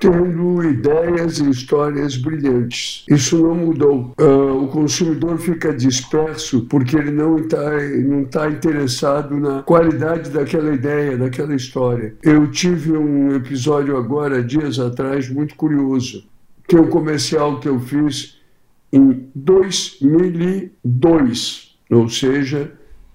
tendo 0.00 0.62
ideias 0.64 1.38
e 1.38 1.48
histórias 1.48 2.16
brilhantes. 2.16 3.04
Isso 3.08 3.38
não 3.38 3.54
mudou. 3.54 4.12
Uh, 4.20 4.64
o 4.64 4.68
consumidor 4.68 5.38
fica 5.38 5.72
disperso 5.72 6.66
porque 6.68 6.96
ele 6.96 7.10
não 7.10 7.38
está 7.38 7.70
não 8.04 8.24
tá 8.24 8.50
interessado 8.50 9.36
na 9.38 9.62
qualidade 9.62 10.30
daquela 10.30 10.74
ideia, 10.74 11.16
daquela 11.16 11.54
história. 11.54 12.14
Eu 12.22 12.50
tive 12.50 12.92
um 12.92 13.34
episódio 13.34 13.96
agora, 13.96 14.42
dias 14.42 14.78
atrás, 14.78 15.28
muito 15.28 15.54
curioso. 15.54 16.24
Tem 16.68 16.78
um 16.78 16.88
comercial 16.88 17.58
que 17.60 17.66
eu 17.66 17.80
fiz 17.80 18.36
em 18.92 19.30
2002, 19.34 21.78
ou 21.90 22.06
seja, 22.10 22.70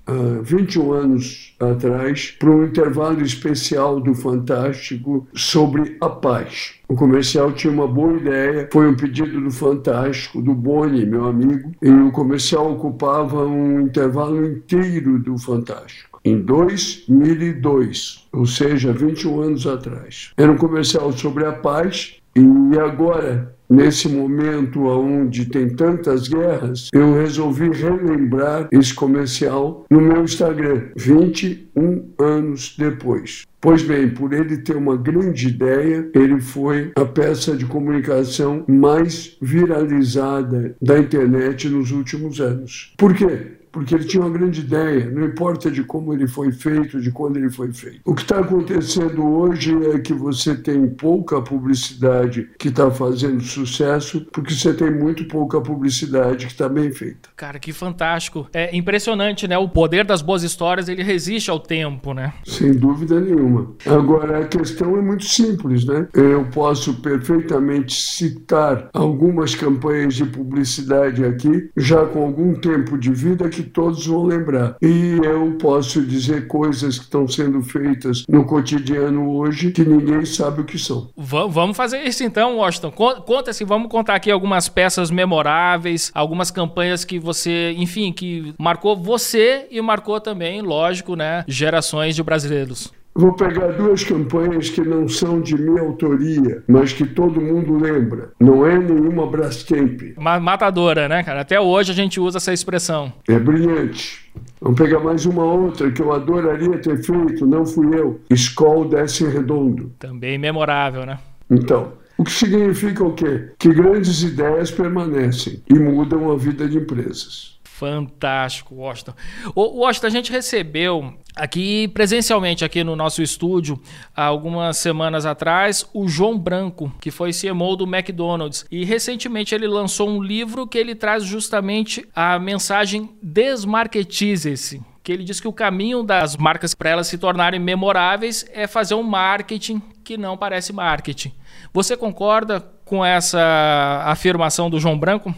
uh, 0.10 0.42
21 0.42 0.92
anos 0.92 1.56
atrás, 1.60 2.36
para 2.40 2.50
um 2.50 2.66
intervalo 2.66 3.22
especial 3.22 4.00
do 4.00 4.16
Fantástico 4.16 5.28
sobre 5.36 5.98
a 6.02 6.10
paz. 6.10 6.74
O 6.88 6.96
comercial 6.96 7.52
tinha 7.52 7.72
uma 7.72 7.88
boa 7.88 8.18
ideia, 8.18 8.68
foi 8.74 8.90
um 8.90 8.96
pedido 8.96 9.40
do 9.40 9.52
Fantástico, 9.52 10.42
do 10.42 10.56
Boni, 10.56 11.06
meu 11.06 11.26
amigo, 11.26 11.74
e 11.80 11.92
o 11.92 12.12
comercial 12.12 12.74
ocupava 12.74 13.46
um 13.46 13.82
intervalo 13.82 14.44
inteiro 14.44 15.20
do 15.20 15.38
Fantástico 15.38 16.20
em 16.26 16.42
2002, 16.42 18.28
ou 18.34 18.48
seja, 18.48 18.92
21 18.92 19.42
anos 19.42 19.68
atrás. 19.68 20.32
Era 20.38 20.52
um 20.52 20.58
comercial 20.58 21.12
sobre 21.12 21.46
a 21.46 21.52
paz 21.52 22.16
e 22.36 22.80
agora 22.80 23.54
nesse 23.70 24.08
momento 24.08 24.86
onde 24.86 25.46
tem 25.46 25.70
tantas 25.70 26.28
guerras, 26.28 26.90
eu 26.94 27.14
resolvi 27.14 27.70
relembrar 27.70 28.68
esse 28.72 28.94
comercial 28.94 29.86
no 29.90 30.00
meu 30.00 30.24
Instagram, 30.24 30.90
21 30.96 32.10
anos 32.20 32.76
depois. 32.78 33.44
Pois 33.60 33.82
bem, 33.82 34.10
por 34.10 34.34
ele 34.34 34.58
ter 34.58 34.76
uma 34.76 34.98
grande 34.98 35.48
ideia, 35.48 36.10
ele 36.14 36.40
foi 36.42 36.92
a 36.96 37.06
peça 37.06 37.56
de 37.56 37.66
comunicação 37.66 38.66
mais 38.68 39.38
viralizada 39.42 40.76
da 40.82 41.00
internet 41.00 41.70
nos 41.70 41.92
últimos 41.92 42.42
anos. 42.42 42.94
Por 42.98 43.14
quê? 43.16 43.63
Porque 43.74 43.96
ele 43.96 44.06
tinha 44.06 44.22
uma 44.22 44.30
grande 44.30 44.62
ideia, 44.62 45.10
não 45.10 45.26
importa 45.26 45.70
de 45.72 45.84
como 45.84 46.14
ele 46.14 46.28
foi 46.28 46.52
feito, 46.52 47.02
de 47.02 47.12
quando 47.12 47.38
ele 47.38 47.50
foi 47.50 47.74
feito. 47.74 48.02
O 48.06 48.14
que 48.14 48.22
está 48.22 48.40
acontecendo 48.40 49.26
hoje 49.26 49.76
é 49.88 50.00
que 50.00 50.14
você 50.14 50.56
tem 50.56 50.88
pouca 50.88 51.42
publicidade 51.42 52.50
que 52.60 52.70
está 52.70 52.92
fazendo 52.92 53.42
sucesso, 53.42 54.26
porque 54.32 54.54
você 54.54 54.74
tem 54.74 54.92
muito 54.92 55.26
pouca 55.28 55.60
publicidade 55.60 56.46
que 56.46 56.52
está 56.52 56.70
bem 56.70 56.92
feita. 56.92 57.30
Cara, 57.36 57.58
que 57.58 57.74
fantástico. 57.74 58.48
É 58.54 58.76
impressionante, 58.76 59.48
né? 59.48 59.58
O 59.58 59.68
poder 59.68 60.06
das 60.06 60.22
boas 60.22 60.44
histórias, 60.44 60.88
ele 60.88 61.02
resiste 61.02 61.50
ao 61.50 61.60
tempo, 61.60 62.14
né? 62.14 62.32
Sem 62.46 62.74
dúvida 62.74 63.20
nenhuma. 63.20 63.74
Agora, 63.88 64.40
a 64.40 64.48
questão 64.48 64.96
é 64.98 65.02
muito 65.02 65.26
simples, 65.26 65.84
né? 65.84 66.08
Eu 66.14 66.46
posso 66.46 67.02
perfeitamente 67.02 68.00
citar 68.00 68.90
algumas 68.94 69.56
campanhas 69.56 70.14
de 70.14 70.26
publicidade 70.26 71.26
aqui, 71.26 71.72
já 71.76 72.06
com 72.06 72.22
algum 72.22 72.54
tempo 72.54 73.00
de 73.00 73.12
vida, 73.12 73.50
que 73.50 73.63
todos 73.64 74.06
vão 74.06 74.26
lembrar. 74.26 74.76
E 74.82 75.20
eu 75.24 75.58
posso 75.60 76.02
dizer 76.06 76.48
coisas 76.48 76.98
que 76.98 77.06
estão 77.06 77.28
sendo 77.28 77.62
feitas 77.62 78.24
no 78.28 78.46
cotidiano 78.46 79.32
hoje 79.32 79.72
que 79.72 79.84
ninguém 79.84 80.26
sabe 80.26 80.62
o 80.62 80.66
que 80.66 80.78
são. 80.78 81.10
Vamos 81.18 81.76
fazer 81.76 82.04
isso 82.04 82.24
então, 82.24 82.58
Washington. 82.58 82.92
Conta-se, 82.92 83.64
vamos 83.64 83.90
contar 83.90 84.16
aqui 84.16 84.32
algumas 84.32 84.70
peças 84.70 85.10
memoráveis, 85.10 86.12
algumas 86.14 86.52
campanhas 86.52 87.04
que 87.06 87.20
você, 87.20 87.74
enfim, 87.78 88.12
que 88.12 88.54
marcou 88.60 88.96
você 88.96 89.68
e 89.70 89.82
marcou 89.82 90.20
também, 90.20 90.62
lógico, 90.62 91.16
né, 91.16 91.44
gerações 91.48 92.16
de 92.16 92.24
brasileiros. 92.24 92.92
Vou 93.16 93.34
pegar 93.34 93.68
duas 93.74 94.04
campanhas 94.04 94.70
que 94.70 94.82
não 94.82 95.08
são 95.08 95.40
de 95.40 95.56
minha 95.56 95.82
autoria, 95.82 96.64
mas 96.68 96.94
que 96.94 97.06
todo 97.06 97.40
mundo 97.40 97.78
lembra. 97.78 98.32
Não 98.40 98.66
é 98.66 98.78
nenhuma 98.78 99.28
Brastemp. 99.28 100.18
Uma 100.18 100.40
matadora, 100.40 101.08
né, 101.08 101.22
cara? 101.22 101.42
Até 101.42 101.60
hoje 101.60 101.92
a 101.92 101.96
gente 101.96 102.20
usa 102.20 102.40
essa 102.40 102.52
expressão. 102.52 103.14
É 103.28 103.38
brilhante. 103.38 104.32
Vamos 104.60 104.80
pegar 104.80 105.00
mais 105.00 105.28
uma 105.28 105.44
outra 105.44 105.92
que 105.92 106.02
eu 106.02 106.12
adoraria 106.12 106.78
ter 106.80 107.04
feito, 107.04 107.46
não 107.46 107.66
fui 107.66 107.88
eu. 107.94 108.20
Skol 108.32 108.90
Desce 108.90 109.26
Redondo. 109.28 109.92
Também 110.00 110.40
memorável, 110.40 111.06
né? 111.06 111.20
Então, 111.52 111.94
o 112.18 112.24
que 112.24 112.32
significa 112.32 113.04
o 113.04 113.14
quê? 113.14 113.50
Que 113.60 113.74
grandes 113.74 114.24
ideias 114.24 114.72
permanecem 114.72 115.62
e 115.70 115.74
mudam 115.76 116.32
a 116.32 116.38
vida 116.38 116.68
de 116.68 116.78
empresas. 116.78 117.53
Fantástico, 117.74 118.76
Washington. 118.76 119.16
O 119.56 119.80
Washington, 119.80 120.08
a 120.08 120.12
gente 120.12 120.32
recebeu 120.32 121.12
aqui 121.36 121.88
presencialmente 121.88 122.64
aqui 122.64 122.84
no 122.84 122.96
nosso 122.96 123.24
estúdio 123.24 123.82
há 124.16 124.26
algumas 124.26 124.78
semanas 124.78 125.26
atrás 125.26 125.84
o 125.92 126.08
João 126.08 126.38
Branco, 126.38 126.94
que 127.02 127.10
foi 127.10 127.32
CMO 127.34 127.76
do 127.76 127.86
McDonald's, 127.86 128.64
e 128.70 128.86
recentemente 128.86 129.56
ele 129.56 129.68
lançou 129.68 130.08
um 130.08 130.22
livro 130.22 130.68
que 130.68 130.78
ele 130.78 130.94
traz 130.94 131.24
justamente 131.24 132.08
a 132.16 132.38
mensagem 132.38 133.10
desmarketize-se 133.24 134.80
que 135.04 135.12
ele 135.12 135.26
diz 135.26 135.42
que 135.42 135.48
o 135.50 135.52
caminho 135.52 136.02
das 136.02 136.38
marcas 136.38 136.74
para 136.74 136.92
elas 136.92 137.08
se 137.08 137.18
tornarem 137.18 137.60
memoráveis 137.60 138.46
é 138.54 138.68
fazer 138.68 138.96
um 138.96 139.04
marketing 139.04 139.82
que 140.02 140.16
não 140.16 140.38
parece 140.38 140.72
marketing. 140.72 141.34
Você 141.74 141.98
concorda 141.98 142.62
com 142.86 143.04
essa 143.04 144.04
afirmação 144.06 144.70
do 144.70 144.80
João 144.80 144.98
Branco? 144.98 145.36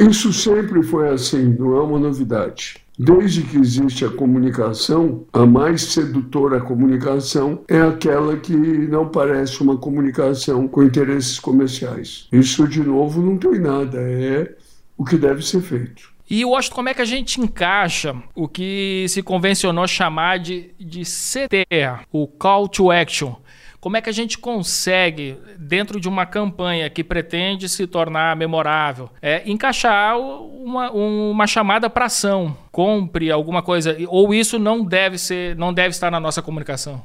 Isso 0.00 0.32
sempre 0.32 0.82
foi 0.82 1.10
assim, 1.10 1.54
não 1.58 1.76
é 1.76 1.82
uma 1.82 1.98
novidade. 1.98 2.76
Desde 2.98 3.42
que 3.42 3.58
existe 3.58 4.02
a 4.02 4.08
comunicação, 4.08 5.26
a 5.30 5.44
mais 5.44 5.82
sedutora 5.82 6.58
comunicação 6.58 7.62
é 7.68 7.80
aquela 7.82 8.36
que 8.38 8.54
não 8.54 9.08
parece 9.08 9.62
uma 9.62 9.76
comunicação 9.76 10.66
com 10.66 10.82
interesses 10.82 11.38
comerciais. 11.38 12.28
Isso, 12.32 12.66
de 12.66 12.80
novo, 12.82 13.20
não 13.20 13.36
tem 13.36 13.58
nada, 13.58 13.98
é 14.00 14.54
o 14.96 15.04
que 15.04 15.16
deve 15.16 15.42
ser 15.42 15.60
feito. 15.60 16.10
E 16.30 16.42
eu 16.42 16.54
acho 16.54 16.70
como 16.70 16.88
é 16.88 16.94
que 16.94 17.02
a 17.02 17.06
gente 17.06 17.40
encaixa 17.40 18.14
o 18.34 18.46
que 18.46 19.04
se 19.08 19.22
convencionou 19.22 19.86
chamar 19.86 20.38
de, 20.38 20.70
de 20.78 21.02
CT, 21.02 22.06
o 22.12 22.26
Call 22.26 22.68
to 22.68 22.90
Action. 22.90 23.34
Como 23.80 23.96
é 23.96 24.02
que 24.02 24.10
a 24.10 24.12
gente 24.12 24.36
consegue, 24.36 25.38
dentro 25.58 25.98
de 25.98 26.06
uma 26.06 26.26
campanha 26.26 26.90
que 26.90 27.02
pretende 27.02 27.66
se 27.66 27.86
tornar 27.86 28.36
memorável, 28.36 29.08
é, 29.22 29.42
encaixar 29.50 30.18
uma, 30.18 30.90
uma 30.92 31.46
chamada 31.46 31.88
para 31.88 32.04
ação? 32.04 32.54
Compre 32.70 33.30
alguma 33.30 33.62
coisa, 33.62 33.96
ou 34.08 34.34
isso 34.34 34.58
não 34.58 34.84
deve 34.84 35.16
ser, 35.16 35.56
não 35.56 35.72
deve 35.72 35.90
estar 35.90 36.10
na 36.10 36.20
nossa 36.20 36.42
comunicação? 36.42 37.02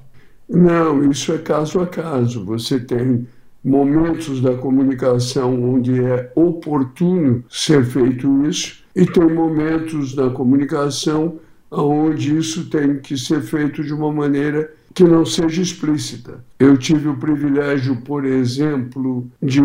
Não, 0.50 1.10
isso 1.10 1.32
é 1.32 1.38
caso 1.38 1.79
a 1.79 1.88
caso. 1.88 2.44
Você 2.44 2.77
tem 2.77 3.25
momentos 3.63 4.41
da 4.41 4.55
comunicação 4.55 5.75
onde 5.75 6.03
é 6.03 6.29
oportuno 6.36 7.41
ser 7.50 7.86
feito 7.86 8.46
isso, 8.46 8.84
e 8.94 9.05
tem 9.05 9.34
momentos 9.34 10.13
da 10.13 10.29
comunicação 10.29 11.39
onde 11.72 12.38
isso 12.38 12.70
tem 12.70 13.00
que 13.00 13.17
ser 13.17 13.41
feito 13.41 13.82
de 13.82 13.94
uma 13.94 14.12
maneira 14.12 14.70
que 14.96 15.04
não 15.04 15.25
seja 15.25 15.62
explícita. 15.62 16.44
Eu 16.58 16.78
tive 16.78 17.10
o 17.10 17.18
privilégio, 17.18 17.98
por 17.98 18.24
exemplo, 18.24 19.30
de 19.44 19.62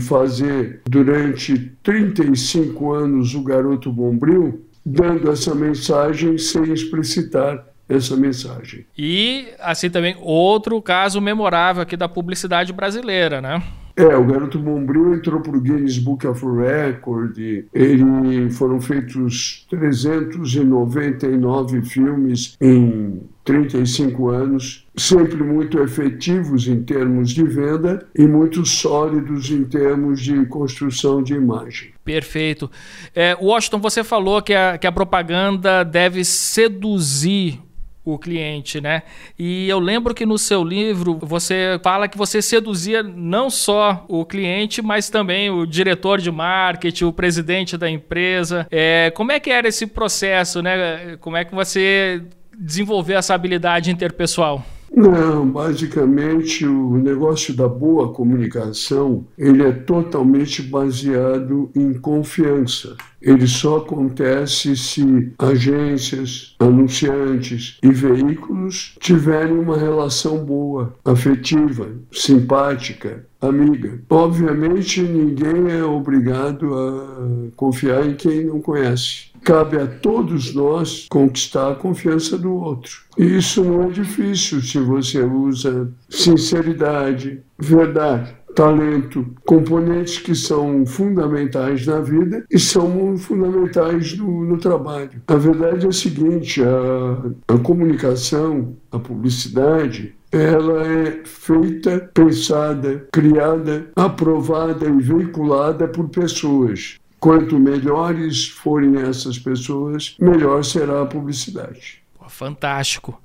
fazer 0.00 0.82
durante 0.90 1.56
35 1.84 2.92
anos 2.92 3.32
o 3.32 3.42
Garoto 3.42 3.92
Bombril, 3.92 4.66
dando 4.84 5.30
essa 5.30 5.54
mensagem 5.54 6.36
sem 6.36 6.72
explicitar 6.72 7.64
essa 7.88 8.16
mensagem. 8.16 8.84
E, 8.98 9.48
assim 9.60 9.88
também, 9.88 10.16
outro 10.20 10.82
caso 10.82 11.20
memorável 11.20 11.82
aqui 11.82 11.96
da 11.96 12.08
publicidade 12.08 12.72
brasileira, 12.72 13.40
né? 13.40 13.62
É, 13.96 14.14
o 14.16 14.24
Garoto 14.24 14.58
Bombril 14.58 15.14
entrou 15.14 15.40
para 15.40 15.56
o 15.56 15.60
Guinness 15.60 15.98
Book 15.98 16.26
of 16.26 16.44
Record. 16.44 17.38
Ele 17.72 18.50
foram 18.50 18.80
feitos 18.80 19.64
399 19.68 21.82
filmes 21.82 22.56
em 22.60 23.20
35 23.44 24.28
anos, 24.28 24.86
sempre 24.96 25.42
muito 25.42 25.80
efetivos 25.80 26.68
em 26.68 26.80
termos 26.82 27.32
de 27.32 27.44
venda 27.44 28.06
e 28.14 28.26
muito 28.26 28.64
sólidos 28.64 29.50
em 29.50 29.64
termos 29.64 30.20
de 30.20 30.46
construção 30.46 31.20
de 31.22 31.34
imagem. 31.34 31.90
Perfeito. 32.04 32.70
É, 33.14 33.36
Washington, 33.40 33.78
você 33.78 34.02
falou 34.04 34.42
que 34.42 34.54
a, 34.54 34.78
que 34.78 34.86
a 34.86 34.92
propaganda 34.92 35.84
deve 35.84 36.24
seduzir 36.24 37.60
o 38.04 38.18
cliente, 38.18 38.80
né? 38.80 39.02
E 39.38 39.68
eu 39.68 39.78
lembro 39.78 40.14
que 40.14 40.26
no 40.26 40.36
seu 40.36 40.64
livro 40.64 41.18
você 41.22 41.78
fala 41.82 42.08
que 42.08 42.18
você 42.18 42.42
seduzia 42.42 43.02
não 43.02 43.48
só 43.48 44.04
o 44.08 44.24
cliente, 44.24 44.82
mas 44.82 45.08
também 45.08 45.50
o 45.50 45.64
diretor 45.64 46.20
de 46.20 46.30
marketing, 46.30 47.04
o 47.04 47.12
presidente 47.12 47.76
da 47.76 47.88
empresa. 47.88 48.66
É, 48.70 49.12
como 49.14 49.30
é 49.30 49.38
que 49.38 49.50
era 49.50 49.68
esse 49.68 49.86
processo, 49.86 50.60
né? 50.60 51.16
Como 51.20 51.36
é 51.36 51.44
que 51.44 51.54
você 51.54 52.22
desenvolveu 52.58 53.18
essa 53.18 53.34
habilidade 53.34 53.90
interpessoal? 53.90 54.64
Não, 54.94 55.48
basicamente 55.48 56.66
o 56.66 56.98
negócio 56.98 57.54
da 57.54 57.66
boa 57.66 58.12
comunicação, 58.12 59.24
ele 59.38 59.62
é 59.62 59.72
totalmente 59.72 60.62
baseado 60.62 61.70
em 61.74 61.94
confiança. 61.94 62.94
Ele 63.20 63.46
só 63.46 63.78
acontece 63.78 64.76
se 64.76 65.32
agências, 65.38 66.54
anunciantes 66.58 67.78
e 67.82 67.90
veículos 67.90 68.94
tiverem 69.00 69.58
uma 69.58 69.78
relação 69.78 70.44
boa, 70.44 70.94
afetiva, 71.04 71.88
simpática, 72.12 73.24
amiga. 73.40 73.98
Obviamente, 74.10 75.00
ninguém 75.00 75.70
é 75.70 75.82
obrigado 75.82 76.74
a 76.74 77.50
confiar 77.56 78.06
em 78.06 78.14
quem 78.14 78.44
não 78.44 78.60
conhece. 78.60 79.31
Cabe 79.44 79.76
a 79.76 79.86
todos 79.86 80.54
nós 80.54 81.06
conquistar 81.10 81.72
a 81.72 81.74
confiança 81.74 82.38
do 82.38 82.54
outro. 82.54 83.02
E 83.18 83.38
isso 83.38 83.64
não 83.64 83.84
é 83.84 83.90
difícil 83.90 84.60
se 84.60 84.78
você 84.78 85.22
usa 85.22 85.92
sinceridade, 86.08 87.40
verdade 87.58 88.42
talento, 88.54 89.26
componentes 89.46 90.18
que 90.18 90.34
são 90.34 90.84
fundamentais 90.86 91.86
na 91.86 92.00
vida 92.00 92.44
e 92.50 92.58
são 92.58 93.16
fundamentais 93.16 94.16
no, 94.16 94.44
no 94.44 94.58
trabalho. 94.58 95.22
A 95.26 95.36
verdade 95.36 95.86
é 95.86 95.88
a 95.88 95.92
seguinte: 95.92 96.62
a, 96.62 97.54
a 97.54 97.58
comunicação, 97.58 98.74
a 98.90 98.98
publicidade, 98.98 100.14
ela 100.30 100.86
é 100.86 101.20
feita, 101.24 102.10
pensada, 102.14 103.06
criada, 103.12 103.86
aprovada 103.94 104.86
e 104.88 105.02
veiculada 105.02 105.86
por 105.86 106.08
pessoas. 106.08 106.96
Quanto 107.22 107.56
melhores 107.56 108.48
forem 108.48 109.00
essas 109.00 109.38
pessoas, 109.38 110.16
melhor 110.18 110.64
será 110.64 111.02
a 111.02 111.06
publicidade. 111.06 112.02
Fantástico. 112.26 113.16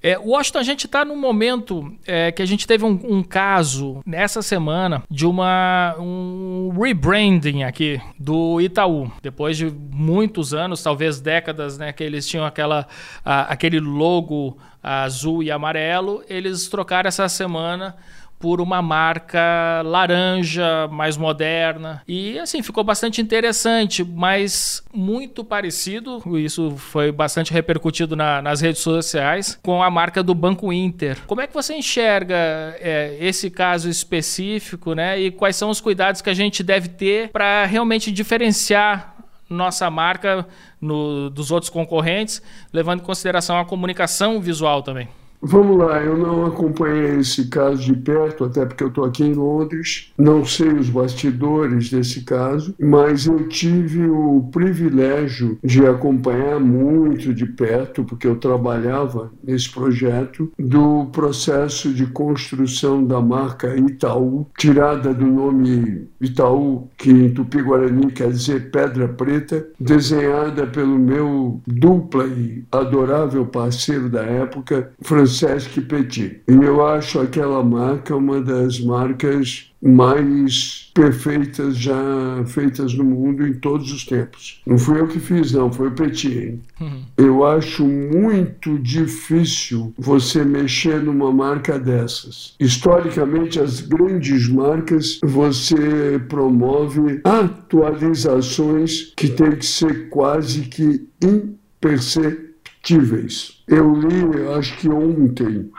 É, 0.00 0.16
Washington, 0.16 0.58
a 0.60 0.62
gente 0.62 0.86
está 0.86 1.04
num 1.04 1.16
momento 1.16 1.92
é, 2.06 2.30
que 2.30 2.40
a 2.40 2.46
gente 2.46 2.64
teve 2.64 2.84
um, 2.84 3.00
um, 3.02 3.20
caso 3.24 4.02
nessa 4.06 4.40
semana 4.40 5.02
de 5.10 5.26
uma 5.26 5.96
um 5.98 6.70
rebranding 6.80 7.64
aqui 7.64 8.00
do 8.16 8.60
Itaú. 8.60 9.10
Depois 9.20 9.56
de 9.56 9.68
muitos 9.68 10.54
anos, 10.54 10.80
talvez 10.80 11.20
décadas, 11.20 11.76
né, 11.78 11.92
que 11.92 12.04
eles 12.04 12.24
tinham 12.24 12.46
aquela, 12.46 12.86
a, 13.24 13.52
aquele 13.52 13.80
logo 13.80 14.56
azul 14.80 15.42
e 15.42 15.50
amarelo, 15.50 16.22
eles 16.28 16.68
trocaram 16.68 17.08
essa 17.08 17.28
semana 17.28 17.96
por 18.42 18.60
uma 18.60 18.82
marca 18.82 19.82
laranja, 19.84 20.88
mais 20.88 21.16
moderna. 21.16 22.02
E 22.08 22.36
assim, 22.40 22.60
ficou 22.60 22.82
bastante 22.82 23.20
interessante, 23.20 24.02
mas 24.02 24.82
muito 24.92 25.44
parecido, 25.44 26.20
isso 26.36 26.72
foi 26.76 27.12
bastante 27.12 27.52
repercutido 27.52 28.16
na, 28.16 28.42
nas 28.42 28.60
redes 28.60 28.82
sociais, 28.82 29.56
com 29.62 29.80
a 29.80 29.88
marca 29.88 30.24
do 30.24 30.34
Banco 30.34 30.72
Inter. 30.72 31.18
Como 31.24 31.40
é 31.40 31.46
que 31.46 31.54
você 31.54 31.74
enxerga 31.74 32.34
é, 32.80 33.16
esse 33.20 33.48
caso 33.48 33.88
específico, 33.88 34.92
né? 34.92 35.20
E 35.20 35.30
quais 35.30 35.54
são 35.54 35.70
os 35.70 35.80
cuidados 35.80 36.20
que 36.20 36.28
a 36.28 36.34
gente 36.34 36.64
deve 36.64 36.88
ter 36.88 37.28
para 37.28 37.64
realmente 37.64 38.10
diferenciar 38.10 39.14
nossa 39.48 39.88
marca 39.88 40.44
no, 40.80 41.30
dos 41.30 41.52
outros 41.52 41.70
concorrentes, 41.70 42.42
levando 42.72 43.02
em 43.02 43.04
consideração 43.04 43.56
a 43.56 43.64
comunicação 43.64 44.40
visual 44.40 44.82
também? 44.82 45.08
Vamos 45.44 45.76
lá, 45.76 46.00
eu 46.00 46.16
não 46.16 46.46
acompanhei 46.46 47.18
esse 47.18 47.48
caso 47.48 47.82
de 47.82 47.96
perto, 47.96 48.44
até 48.44 48.64
porque 48.64 48.84
eu 48.84 48.88
estou 48.88 49.04
aqui 49.04 49.24
em 49.24 49.34
Londres, 49.34 50.12
não 50.16 50.44
sei 50.44 50.68
os 50.68 50.88
bastidores 50.88 51.90
desse 51.90 52.20
caso, 52.20 52.72
mas 52.78 53.26
eu 53.26 53.48
tive 53.48 54.08
o 54.08 54.48
privilégio 54.52 55.58
de 55.64 55.84
acompanhar 55.84 56.60
muito 56.60 57.34
de 57.34 57.44
perto, 57.44 58.04
porque 58.04 58.24
eu 58.24 58.36
trabalhava 58.36 59.32
nesse 59.42 59.68
projeto, 59.68 60.52
do 60.56 61.06
processo 61.06 61.92
de 61.92 62.06
construção 62.06 63.04
da 63.04 63.20
marca 63.20 63.74
Itaú, 63.76 64.46
tirada 64.56 65.12
do 65.12 65.26
nome 65.26 66.06
Itaú, 66.20 66.86
que 66.96 67.10
em 67.10 67.30
Tupi-Guarani 67.30 68.12
quer 68.12 68.30
dizer 68.30 68.70
Pedra 68.70 69.08
Preta, 69.08 69.66
desenhada 69.80 70.68
pelo 70.68 70.96
meu 70.96 71.60
dupla 71.66 72.26
e 72.26 72.64
adorável 72.70 73.44
parceiro 73.44 74.08
da 74.08 74.22
época, 74.22 74.92
Francisco 75.02 75.31
Sesc 75.32 75.80
Petit. 75.80 76.40
E 76.48 76.52
eu 76.52 76.86
acho 76.86 77.20
aquela 77.20 77.62
marca 77.62 78.14
uma 78.14 78.40
das 78.40 78.78
marcas 78.80 79.72
mais 79.82 80.90
perfeitas 80.94 81.76
já 81.76 82.44
feitas 82.46 82.94
no 82.94 83.02
mundo 83.02 83.44
em 83.46 83.54
todos 83.54 83.92
os 83.92 84.04
tempos. 84.04 84.62
Não 84.64 84.78
fui 84.78 85.00
eu 85.00 85.08
que 85.08 85.18
fiz, 85.18 85.52
não, 85.52 85.72
foi 85.72 85.88
o 85.88 85.92
Petit. 85.92 86.56
Uhum. 86.80 87.02
Eu 87.16 87.44
acho 87.44 87.84
muito 87.84 88.78
difícil 88.78 89.92
você 89.98 90.44
mexer 90.44 91.02
numa 91.02 91.32
marca 91.32 91.78
dessas. 91.78 92.54
Historicamente, 92.60 93.58
as 93.58 93.80
grandes 93.80 94.48
marcas, 94.48 95.18
você 95.24 96.20
promove 96.28 97.20
atualizações 97.24 99.12
que 99.16 99.28
têm 99.28 99.56
que 99.56 99.66
ser 99.66 100.08
quase 100.10 100.62
que 100.62 101.08
imperceptíveis 101.20 102.51
factíveis. 102.82 103.62
Eu 103.68 103.94
li, 103.94 104.48
acho 104.58 104.76
que 104.78 104.88
ontem, 104.88 105.70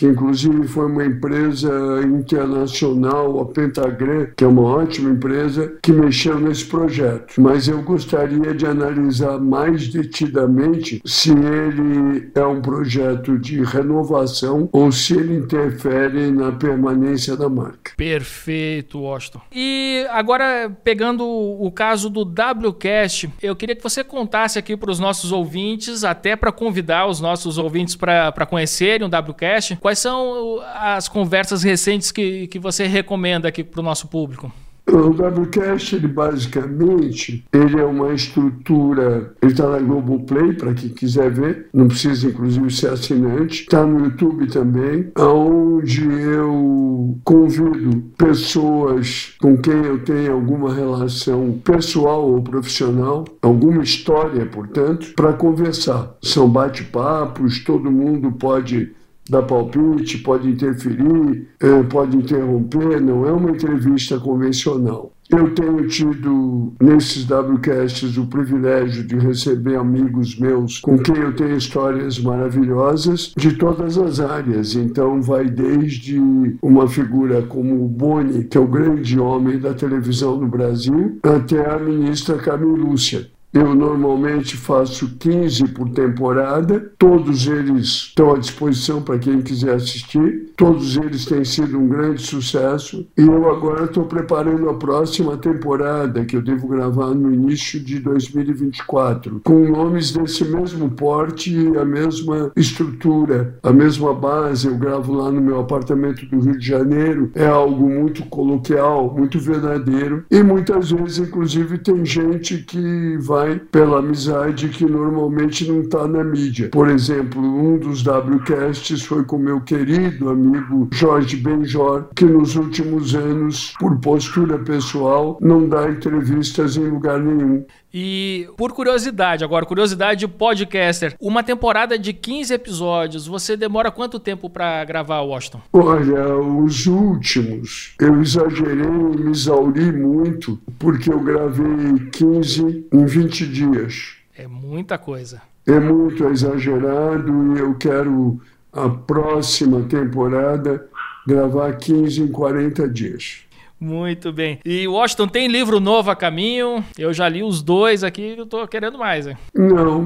que 0.00 0.06
inclusive 0.06 0.66
foi 0.66 0.86
uma 0.86 1.04
empresa 1.04 1.70
internacional, 2.02 3.38
a 3.38 3.44
Pentagram, 3.44 4.28
que 4.34 4.42
é 4.42 4.46
uma 4.46 4.62
ótima 4.62 5.10
empresa, 5.10 5.76
que 5.82 5.92
mexeu 5.92 6.40
nesse 6.40 6.64
projeto. 6.64 7.38
Mas 7.38 7.68
eu 7.68 7.82
gostaria 7.82 8.54
de 8.54 8.64
analisar 8.64 9.38
mais 9.38 9.88
detidamente 9.88 11.02
se 11.04 11.32
ele 11.32 12.30
é 12.34 12.42
um 12.42 12.62
projeto 12.62 13.38
de 13.38 13.62
renovação 13.62 14.70
ou 14.72 14.90
se 14.90 15.12
ele 15.12 15.36
interfere 15.36 16.30
na 16.30 16.50
permanência 16.50 17.36
da 17.36 17.50
marca. 17.50 17.92
Perfeito, 17.94 19.00
Washington. 19.00 19.42
E 19.52 20.06
agora, 20.08 20.74
pegando 20.82 21.26
o 21.26 21.70
caso 21.70 22.08
do 22.08 22.22
WCast, 22.22 23.28
eu 23.42 23.54
queria 23.54 23.76
que 23.76 23.82
você 23.82 24.02
contasse 24.02 24.58
aqui 24.58 24.78
para 24.78 24.90
os 24.90 24.98
nossos 24.98 25.30
ouvintes, 25.30 26.04
até 26.04 26.36
para 26.36 26.50
convidar 26.50 27.06
os 27.06 27.20
nossos 27.20 27.58
ouvintes 27.58 27.96
para 27.96 28.46
conhecerem 28.48 29.06
o 29.06 29.10
WCast, 29.10 29.76
Quais 29.89 29.89
são 29.98 30.60
as 30.74 31.08
conversas 31.08 31.62
recentes 31.62 32.10
que, 32.12 32.46
que 32.46 32.58
você 32.58 32.86
recomenda 32.86 33.48
aqui 33.48 33.64
para 33.64 33.80
o 33.80 33.82
nosso 33.82 34.08
público? 34.08 34.52
O 34.92 35.10
WCast, 35.10 35.94
ele 35.94 36.08
basicamente, 36.08 37.44
ele 37.52 37.80
é 37.80 37.84
uma 37.84 38.12
estrutura, 38.12 39.32
ele 39.40 39.52
está 39.52 39.68
na 39.68 39.78
Globoplay, 39.78 40.54
para 40.54 40.74
quem 40.74 40.88
quiser 40.88 41.30
ver, 41.30 41.68
não 41.72 41.86
precisa 41.86 42.26
inclusive 42.26 42.70
ser 42.72 42.88
assinante, 42.88 43.62
está 43.62 43.86
no 43.86 44.04
YouTube 44.04 44.48
também, 44.48 45.12
onde 45.16 46.04
eu 46.10 47.16
convido 47.22 48.02
pessoas 48.18 49.34
com 49.40 49.56
quem 49.56 49.74
eu 49.74 50.02
tenho 50.02 50.32
alguma 50.32 50.74
relação 50.74 51.60
pessoal 51.64 52.28
ou 52.28 52.42
profissional, 52.42 53.24
alguma 53.42 53.84
história, 53.84 54.44
portanto, 54.46 55.12
para 55.14 55.32
conversar. 55.32 56.16
São 56.20 56.48
bate-papos, 56.48 57.62
todo 57.62 57.92
mundo 57.92 58.32
pode 58.32 58.92
dar 59.30 59.42
palpite, 59.42 60.18
pode 60.18 60.48
interferir, 60.48 61.48
é, 61.60 61.82
pode 61.84 62.16
interromper, 62.16 63.00
não 63.00 63.26
é 63.26 63.32
uma 63.32 63.50
entrevista 63.50 64.18
convencional. 64.18 65.12
Eu 65.30 65.54
tenho 65.54 65.86
tido 65.86 66.72
nesses 66.80 67.24
WCasts 67.24 68.18
o 68.18 68.26
privilégio 68.26 69.06
de 69.06 69.16
receber 69.16 69.76
amigos 69.76 70.36
meus 70.36 70.80
com 70.80 70.98
quem 70.98 71.16
eu 71.18 71.32
tenho 71.36 71.56
histórias 71.56 72.18
maravilhosas 72.18 73.32
de 73.36 73.52
todas 73.52 73.96
as 73.96 74.18
áreas. 74.18 74.74
Então, 74.74 75.22
vai 75.22 75.44
desde 75.44 76.20
uma 76.60 76.88
figura 76.88 77.42
como 77.42 77.84
o 77.84 77.88
Boni, 77.88 78.42
que 78.42 78.58
é 78.58 78.60
o 78.60 78.66
grande 78.66 79.20
homem 79.20 79.60
da 79.60 79.72
televisão 79.72 80.36
no 80.36 80.48
Brasil, 80.48 81.20
até 81.22 81.64
a 81.64 81.78
ministra 81.78 82.36
Camilúcia 82.36 83.28
eu 83.52 83.74
normalmente 83.74 84.56
faço 84.56 85.16
15 85.18 85.68
por 85.68 85.90
temporada, 85.90 86.92
todos 86.96 87.46
eles 87.48 87.86
estão 87.86 88.32
à 88.32 88.38
disposição 88.38 89.02
para 89.02 89.18
quem 89.18 89.40
quiser 89.42 89.74
assistir, 89.74 90.52
todos 90.56 90.96
eles 90.96 91.24
têm 91.24 91.44
sido 91.44 91.78
um 91.78 91.88
grande 91.88 92.22
sucesso. 92.22 93.06
E 93.18 93.22
eu 93.22 93.50
agora 93.50 93.86
estou 93.86 94.04
preparando 94.04 94.68
a 94.68 94.74
próxima 94.74 95.36
temporada 95.36 96.24
que 96.24 96.36
eu 96.36 96.42
devo 96.42 96.68
gravar 96.68 97.12
no 97.14 97.32
início 97.32 97.80
de 97.80 97.98
2024, 97.98 99.40
com 99.42 99.68
nomes 99.68 100.12
desse 100.12 100.44
mesmo 100.44 100.90
porte 100.90 101.52
e 101.52 101.76
a 101.76 101.84
mesma 101.84 102.52
estrutura, 102.54 103.58
a 103.62 103.72
mesma 103.72 104.14
base. 104.14 104.68
Eu 104.68 104.76
gravo 104.76 105.12
lá 105.12 105.30
no 105.30 105.40
meu 105.40 105.58
apartamento 105.58 106.24
do 106.26 106.40
Rio 106.40 106.58
de 106.58 106.66
Janeiro, 106.66 107.30
é 107.34 107.46
algo 107.46 107.88
muito 107.88 108.24
coloquial, 108.26 109.12
muito 109.16 109.40
verdadeiro. 109.40 110.24
E 110.30 110.42
muitas 110.42 110.92
vezes, 110.92 111.18
inclusive, 111.18 111.78
tem 111.78 112.04
gente 112.04 112.58
que 112.58 113.18
vai 113.18 113.39
vai 113.40 113.58
pela 113.58 114.00
amizade 114.00 114.68
que 114.68 114.84
normalmente 114.84 115.66
não 115.66 115.80
está 115.80 116.06
na 116.06 116.22
mídia. 116.22 116.68
Por 116.70 116.88
exemplo, 116.88 117.40
um 117.40 117.78
dos 117.78 118.02
WCasts 118.02 119.02
foi 119.02 119.24
com 119.24 119.38
meu 119.38 119.60
querido 119.62 120.28
amigo 120.28 120.88
Jorge 120.92 121.36
Benjor, 121.36 122.08
que 122.14 122.24
nos 122.24 122.56
últimos 122.56 123.14
anos, 123.14 123.72
por 123.78 123.98
postura 123.98 124.58
pessoal, 124.58 125.38
não 125.40 125.66
dá 125.66 125.88
entrevistas 125.88 126.76
em 126.76 126.86
lugar 126.88 127.18
nenhum. 127.18 127.64
E 127.92 128.48
por 128.56 128.72
curiosidade, 128.72 129.42
agora, 129.42 129.66
curiosidade 129.66 130.20
de 130.20 130.28
podcaster, 130.28 131.16
uma 131.20 131.42
temporada 131.42 131.98
de 131.98 132.12
15 132.12 132.54
episódios, 132.54 133.26
você 133.26 133.56
demora 133.56 133.90
quanto 133.90 134.20
tempo 134.20 134.48
para 134.48 134.84
gravar, 134.84 135.22
Washington? 135.22 135.60
Olha, 135.72 136.36
os 136.36 136.86
últimos, 136.86 137.94
eu 138.00 138.20
exagerei, 138.20 138.86
me 138.86 139.30
exauri 139.32 139.90
muito, 139.90 140.58
porque 140.78 141.12
eu 141.12 141.18
gravei 141.18 141.98
15 142.12 142.86
em 142.92 143.04
20 143.04 143.29
dias. 143.38 144.16
É 144.36 144.46
muita 144.46 144.96
coisa. 144.98 145.42
É 145.66 145.78
muito 145.78 146.24
exagerado 146.28 147.56
e 147.56 147.60
eu 147.60 147.74
quero 147.74 148.40
a 148.72 148.88
próxima 148.88 149.82
temporada 149.82 150.88
gravar 151.26 151.72
15 151.74 152.22
em 152.22 152.28
40 152.28 152.88
dias. 152.88 153.44
Muito 153.80 154.30
bem. 154.30 154.58
E 154.64 154.86
Washington, 154.86 155.26
tem 155.26 155.48
livro 155.48 155.80
novo 155.80 156.10
a 156.10 156.16
caminho? 156.16 156.84
Eu 156.98 157.14
já 157.14 157.26
li 157.28 157.42
os 157.42 157.62
dois 157.62 158.04
aqui, 158.04 158.34
eu 158.36 158.44
tô 158.44 158.66
querendo 158.68 158.98
mais. 158.98 159.26
Hein? 159.26 159.36
Não, 159.54 160.04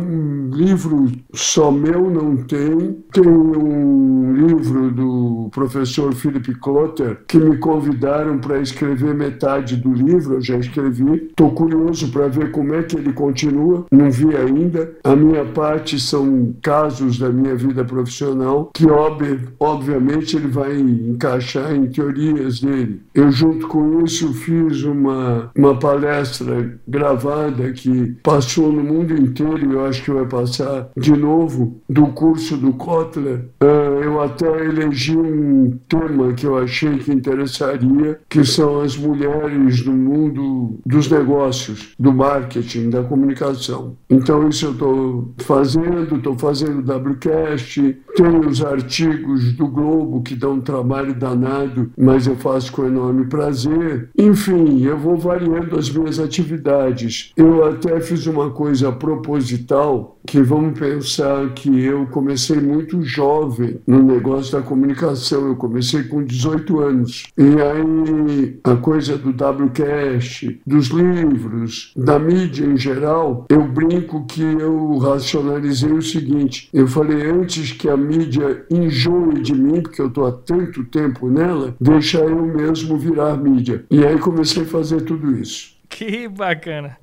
livro 0.52 1.10
só 1.32 1.72
meu 1.72 2.08
não 2.08 2.36
tem. 2.36 3.02
Tem 3.12 3.26
um 3.26 4.32
livro 4.32 4.90
do 4.92 5.48
professor 5.52 6.14
Philip 6.14 6.54
Klotter 6.60 7.22
que 7.26 7.38
me 7.38 7.56
convidaram 7.58 8.38
para 8.38 8.60
escrever 8.60 9.14
metade 9.14 9.76
do 9.76 9.92
livro, 9.92 10.34
eu 10.34 10.40
já 10.40 10.56
escrevi. 10.56 11.28
Estou 11.30 11.50
curioso 11.50 12.12
para 12.12 12.28
ver 12.28 12.52
como 12.52 12.74
é 12.74 12.82
que 12.82 12.96
ele 12.96 13.12
continua, 13.12 13.86
não 13.90 14.10
vi 14.10 14.36
ainda. 14.36 14.94
A 15.02 15.16
minha 15.16 15.44
parte 15.44 15.98
são 15.98 16.54
casos 16.62 17.18
da 17.18 17.30
minha 17.30 17.56
vida 17.56 17.84
profissional 17.84 18.70
que, 18.72 18.86
ob 18.86 19.24
obviamente, 19.58 20.36
ele 20.36 20.48
vai 20.48 20.78
encaixar 20.78 21.74
em 21.74 21.86
teorias 21.86 22.60
dele. 22.60 23.02
Eu 23.14 23.32
junto 23.32 23.63
junto 23.64 23.68
com 23.68 24.04
isso, 24.04 24.32
fiz 24.34 24.82
uma, 24.84 25.50
uma 25.56 25.78
palestra 25.78 26.78
gravada 26.86 27.72
que 27.72 28.16
passou 28.22 28.72
no 28.72 28.82
mundo 28.82 29.14
inteiro, 29.14 29.72
eu 29.72 29.84
acho 29.84 30.02
que 30.02 30.10
vai 30.10 30.26
passar 30.26 30.88
de 30.96 31.12
novo, 31.12 31.80
do 31.88 32.08
curso 32.08 32.56
do 32.56 32.72
Kotler. 32.72 33.46
Uh, 33.62 34.02
eu 34.02 34.20
até 34.20 34.46
elegi 34.64 35.16
um 35.16 35.78
tema 35.88 36.32
que 36.32 36.46
eu 36.46 36.58
achei 36.58 36.98
que 36.98 37.12
interessaria, 37.12 38.20
que 38.28 38.44
são 38.44 38.80
as 38.80 38.96
mulheres 38.96 39.84
no 39.84 39.92
mundo 39.92 40.78
dos 40.84 41.10
negócios, 41.10 41.94
do 41.98 42.12
marketing, 42.12 42.90
da 42.90 43.02
comunicação. 43.02 43.96
Então, 44.08 44.48
isso 44.48 44.66
eu 44.66 44.72
estou 44.72 45.34
fazendo, 45.38 46.16
estou 46.16 46.38
fazendo 46.38 46.80
WCast, 46.80 47.98
tenho 48.16 48.46
os 48.46 48.64
artigos 48.64 49.52
do 49.52 49.66
Globo 49.66 50.22
que 50.22 50.34
dão 50.34 50.54
um 50.54 50.60
trabalho 50.60 51.14
danado, 51.14 51.90
mas 51.96 52.26
eu 52.26 52.36
faço 52.36 52.72
com 52.72 52.86
enorme 52.86 53.26
prazer 53.26 53.53
fazer. 53.54 54.10
Enfim, 54.18 54.84
eu 54.84 54.98
vou 54.98 55.16
variando 55.16 55.78
as 55.78 55.88
minhas 55.88 56.18
atividades. 56.18 57.32
Eu 57.36 57.64
até 57.64 58.00
fiz 58.00 58.26
uma 58.26 58.50
coisa 58.50 58.90
proposital, 58.90 60.18
que 60.26 60.40
vamos 60.40 60.78
pensar 60.78 61.50
que 61.54 61.84
eu 61.84 62.06
comecei 62.06 62.58
muito 62.60 63.02
jovem 63.02 63.78
no 63.86 64.02
negócio 64.02 64.52
da 64.52 64.62
comunicação. 64.62 65.48
Eu 65.48 65.56
comecei 65.56 66.04
com 66.04 66.24
18 66.24 66.80
anos. 66.80 67.24
E 67.38 67.42
aí 67.42 68.58
a 68.64 68.74
coisa 68.76 69.16
do 69.16 69.30
WCast, 69.30 70.60
dos 70.66 70.88
livros, 70.88 71.92
da 71.96 72.18
mídia 72.18 72.64
em 72.64 72.76
geral, 72.76 73.44
eu 73.48 73.62
brinco 73.62 74.24
que 74.26 74.42
eu 74.42 74.98
racionalizei 74.98 75.92
o 75.92 76.02
seguinte. 76.02 76.68
Eu 76.72 76.86
falei 76.86 77.30
antes 77.30 77.72
que 77.72 77.88
a 77.88 77.96
mídia 77.96 78.64
enjoe 78.70 79.42
de 79.42 79.54
mim, 79.54 79.82
porque 79.82 80.00
eu 80.00 80.08
estou 80.08 80.26
há 80.26 80.32
tanto 80.32 80.84
tempo 80.84 81.28
nela, 81.28 81.76
deixa 81.80 82.18
eu 82.18 82.44
mesmo 82.46 82.96
virar 82.96 83.36
mídia. 83.44 83.84
E 83.90 84.04
aí 84.04 84.18
comecei 84.18 84.62
a 84.62 84.66
fazer 84.66 85.02
tudo 85.02 85.36
isso. 85.38 85.74
Que 85.88 86.26
bacana. 86.26 86.96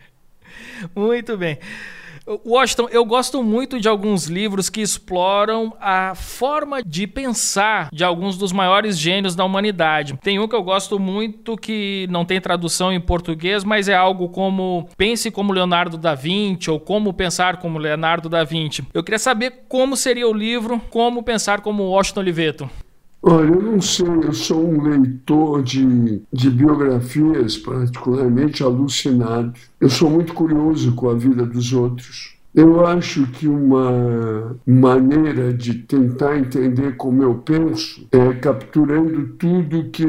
Muito 0.95 1.37
bem. 1.37 1.57
Washington, 2.45 2.87
eu 2.91 3.03
gosto 3.03 3.41
muito 3.41 3.79
de 3.79 3.87
alguns 3.87 4.27
livros 4.27 4.69
que 4.69 4.81
exploram 4.81 5.73
a 5.79 6.13
forma 6.15 6.83
de 6.83 7.07
pensar 7.07 7.89
de 7.91 8.03
alguns 8.03 8.37
dos 8.37 8.51
maiores 8.51 8.97
gênios 8.97 9.35
da 9.35 9.43
humanidade. 9.43 10.17
Tem 10.21 10.39
um 10.39 10.47
que 10.47 10.55
eu 10.55 10.63
gosto 10.63 10.99
muito 10.99 11.57
que 11.57 12.07
não 12.09 12.23
tem 12.23 12.39
tradução 12.39 12.93
em 12.93 12.99
português, 12.99 13.63
mas 13.63 13.89
é 13.89 13.95
algo 13.95 14.29
como 14.29 14.87
Pense 14.95 15.31
como 15.31 15.53
Leonardo 15.53 15.97
da 15.97 16.13
Vinci 16.13 16.69
ou 16.69 16.79
Como 16.79 17.13
Pensar 17.13 17.57
como 17.57 17.79
Leonardo 17.79 18.29
da 18.29 18.43
Vinci. 18.43 18.85
Eu 18.93 19.03
queria 19.03 19.19
saber 19.19 19.63
como 19.67 19.97
seria 19.97 20.27
o 20.27 20.33
livro 20.33 20.79
Como 20.89 21.23
Pensar 21.23 21.61
como 21.61 21.83
Washington 21.83 22.19
Oliveto. 22.21 22.69
Olha, 23.23 23.49
eu 23.49 23.61
não 23.61 23.79
sei, 23.79 24.07
eu 24.07 24.33
sou 24.33 24.67
um 24.67 24.81
leitor 24.81 25.61
de, 25.61 26.23
de 26.33 26.49
biografias 26.49 27.55
particularmente 27.55 28.63
alucinado. 28.63 29.53
Eu 29.79 29.89
sou 29.89 30.09
muito 30.09 30.33
curioso 30.33 30.95
com 30.95 31.07
a 31.07 31.13
vida 31.13 31.45
dos 31.45 31.71
outros. 31.71 32.35
Eu 32.53 32.85
acho 32.85 33.27
que 33.27 33.47
uma 33.47 34.57
maneira 34.65 35.53
de 35.53 35.75
tentar 35.75 36.37
entender 36.37 36.97
como 36.97 37.21
eu 37.21 37.35
penso 37.35 38.07
é 38.11 38.33
capturando 38.33 39.35
tudo 39.37 39.89
que 39.89 40.03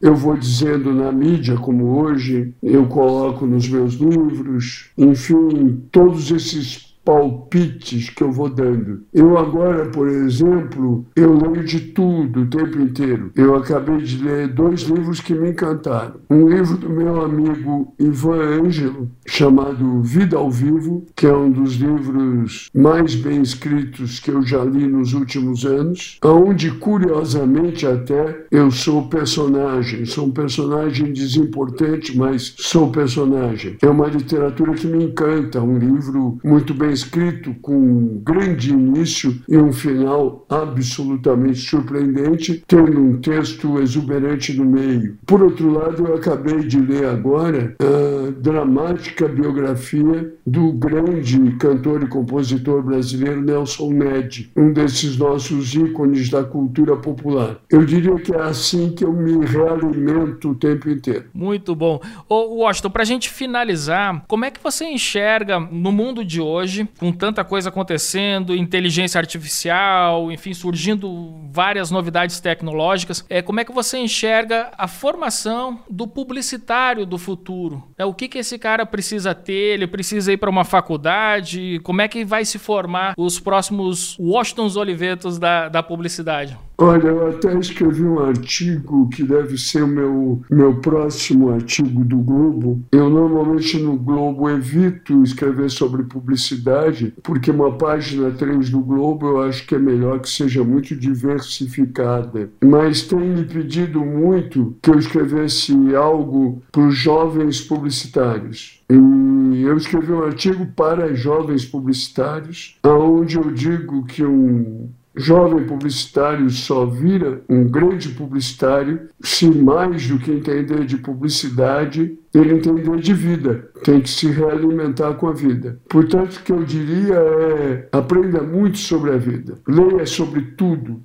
eu 0.00 0.16
vou 0.16 0.36
dizendo 0.36 0.92
na 0.92 1.12
mídia, 1.12 1.56
como 1.56 2.00
hoje 2.00 2.52
eu 2.62 2.86
coloco 2.86 3.46
nos 3.46 3.68
meus 3.68 3.94
livros, 3.94 4.90
enfim, 4.98 5.82
todos 5.92 6.32
esses 6.32 6.93
palpites 7.04 8.08
que 8.10 8.22
eu 8.22 8.32
vou 8.32 8.48
dando. 8.48 9.02
Eu 9.12 9.36
agora, 9.36 9.86
por 9.86 10.08
exemplo, 10.08 11.04
eu 11.14 11.36
leio 11.36 11.64
de 11.64 11.80
tudo 11.80 12.42
o 12.42 12.46
tempo 12.46 12.80
inteiro. 12.80 13.30
Eu 13.36 13.54
acabei 13.54 13.98
de 13.98 14.22
ler 14.22 14.48
dois 14.48 14.82
livros 14.82 15.20
que 15.20 15.34
me 15.34 15.50
encantaram. 15.50 16.14
Um 16.30 16.48
livro 16.48 16.76
do 16.76 16.88
meu 16.88 17.22
amigo 17.22 17.92
Ivan 17.98 18.62
Ângelo, 18.62 19.10
chamado 19.26 20.02
Vida 20.02 20.36
ao 20.36 20.50
Vivo, 20.50 21.04
que 21.14 21.26
é 21.26 21.36
um 21.36 21.50
dos 21.50 21.74
livros 21.74 22.70
mais 22.74 23.14
bem 23.14 23.42
escritos 23.42 24.18
que 24.18 24.30
eu 24.30 24.42
já 24.42 24.64
li 24.64 24.86
nos 24.86 25.12
últimos 25.12 25.64
anos, 25.64 26.18
onde, 26.24 26.70
curiosamente 26.70 27.86
até, 27.86 28.46
eu 28.50 28.70
sou 28.70 29.08
personagem. 29.08 30.06
Sou 30.06 30.26
um 30.26 30.30
personagem 30.30 31.12
desimportante, 31.12 32.16
mas 32.16 32.54
sou 32.58 32.90
personagem. 32.90 33.76
É 33.82 33.88
uma 33.88 34.06
literatura 34.06 34.72
que 34.72 34.86
me 34.86 35.04
encanta, 35.04 35.60
um 35.60 35.78
livro 35.78 36.38
muito 36.42 36.72
bem 36.72 36.93
escrito 36.94 37.54
com 37.60 37.76
um 37.76 38.22
grande 38.24 38.70
início 38.70 39.42
e 39.48 39.56
um 39.56 39.72
final 39.72 40.46
absolutamente 40.48 41.58
surpreendente, 41.58 42.64
tendo 42.66 43.00
um 43.00 43.20
texto 43.20 43.78
exuberante 43.80 44.52
no 44.54 44.64
meio. 44.64 45.18
Por 45.26 45.42
outro 45.42 45.70
lado, 45.70 46.06
eu 46.06 46.14
acabei 46.14 46.60
de 46.60 46.80
ler 46.80 47.06
agora 47.06 47.74
a 47.78 48.30
dramática 48.40 49.28
biografia 49.28 50.32
do 50.46 50.72
grande 50.72 51.56
cantor 51.56 52.02
e 52.02 52.06
compositor 52.06 52.82
brasileiro 52.82 53.40
Nelson 53.40 53.90
Ned, 53.92 54.50
um 54.56 54.72
desses 54.72 55.16
nossos 55.16 55.74
ícones 55.74 56.30
da 56.30 56.44
cultura 56.44 56.96
popular. 56.96 57.58
Eu 57.70 57.84
diria 57.84 58.14
que 58.16 58.34
é 58.34 58.40
assim 58.40 58.92
que 58.92 59.04
eu 59.04 59.12
me 59.12 59.44
realimento 59.44 60.50
o 60.50 60.54
tempo 60.54 60.88
inteiro. 60.88 61.24
Muito 61.34 61.74
bom. 61.74 62.00
Ô, 62.28 62.60
Washington, 62.60 62.90
para 62.90 63.02
a 63.02 63.06
gente 63.06 63.28
finalizar, 63.30 64.24
como 64.28 64.44
é 64.44 64.50
que 64.50 64.62
você 64.62 64.84
enxerga 64.84 65.58
no 65.58 65.90
mundo 65.90 66.24
de 66.24 66.40
hoje 66.40 66.83
com 66.98 67.12
tanta 67.12 67.44
coisa 67.44 67.68
acontecendo, 67.68 68.54
inteligência 68.54 69.18
artificial, 69.18 70.30
enfim, 70.30 70.54
surgindo 70.54 71.34
várias 71.50 71.90
novidades 71.90 72.40
tecnológicas, 72.40 73.24
é, 73.28 73.42
como 73.42 73.60
é 73.60 73.64
que 73.64 73.72
você 73.72 73.98
enxerga 73.98 74.70
a 74.76 74.88
formação 74.88 75.80
do 75.88 76.06
publicitário 76.06 77.06
do 77.06 77.18
futuro? 77.18 77.82
É, 77.96 78.04
o 78.04 78.14
que, 78.14 78.28
que 78.28 78.38
esse 78.38 78.58
cara 78.58 78.84
precisa 78.84 79.34
ter? 79.34 79.74
Ele 79.74 79.86
precisa 79.86 80.32
ir 80.32 80.36
para 80.36 80.50
uma 80.50 80.64
faculdade? 80.64 81.80
Como 81.82 82.00
é 82.00 82.08
que 82.08 82.24
vai 82.24 82.44
se 82.44 82.58
formar 82.58 83.14
os 83.16 83.38
próximos 83.38 84.16
Washingtons 84.18 84.76
Olivetos 84.76 85.38
da, 85.38 85.68
da 85.68 85.82
publicidade? 85.82 86.56
Olha, 86.76 87.06
eu 87.06 87.28
até 87.28 87.56
escrevi 87.56 88.02
um 88.02 88.18
artigo 88.18 89.08
que 89.08 89.22
deve 89.22 89.56
ser 89.56 89.84
o 89.84 89.88
meu, 89.88 90.42
meu 90.50 90.80
próximo 90.80 91.50
artigo 91.50 92.04
do 92.04 92.16
Globo. 92.18 92.82
Eu 92.90 93.08
normalmente 93.08 93.78
no 93.78 93.96
Globo 93.96 94.50
evito 94.50 95.22
escrever 95.22 95.70
sobre 95.70 96.02
publicidade, 96.02 97.14
porque 97.22 97.50
uma 97.50 97.72
página 97.78 98.32
3 98.32 98.70
do 98.70 98.80
Globo 98.80 99.28
eu 99.28 99.42
acho 99.42 99.64
que 99.66 99.76
é 99.76 99.78
melhor 99.78 100.18
que 100.18 100.28
seja 100.28 100.64
muito 100.64 100.96
diversificada. 100.96 102.50
Mas 102.64 103.02
tem 103.02 103.20
me 103.20 103.44
pedido 103.44 104.00
muito 104.00 104.76
que 104.82 104.90
eu 104.90 104.98
escrevesse 104.98 105.72
algo 105.94 106.60
para 106.72 106.88
os 106.88 106.96
jovens 106.96 107.60
publicitários. 107.60 108.82
E 108.90 109.62
eu 109.62 109.76
escrevi 109.76 110.12
um 110.12 110.24
artigo 110.24 110.66
para 110.74 111.14
jovens 111.14 111.64
publicitários, 111.64 112.76
onde 112.84 113.36
eu 113.36 113.50
digo 113.52 114.04
que 114.04 114.24
um 114.24 114.88
jovem 115.16 115.64
publicitário 115.64 116.50
só 116.50 116.84
vira 116.84 117.42
um 117.48 117.64
grande 117.64 118.08
publicitário 118.10 119.08
se 119.22 119.48
mais 119.48 120.08
do 120.08 120.18
que 120.18 120.32
entender 120.32 120.84
de 120.84 120.96
publicidade, 120.96 122.18
ele 122.34 122.54
entender 122.54 122.98
de 122.98 123.14
vida. 123.14 123.70
Tem 123.84 124.00
que 124.00 124.10
se 124.10 124.26
realimentar 124.26 125.14
com 125.14 125.28
a 125.28 125.32
vida. 125.32 125.78
Portanto, 125.88 126.36
o 126.36 126.42
que 126.42 126.52
eu 126.52 126.64
diria 126.64 127.14
é 127.14 127.88
aprenda 127.92 128.42
muito 128.42 128.78
sobre 128.78 129.12
a 129.12 129.16
vida. 129.16 129.58
Leia 129.68 130.06
sobre 130.06 130.42
tudo. 130.56 131.00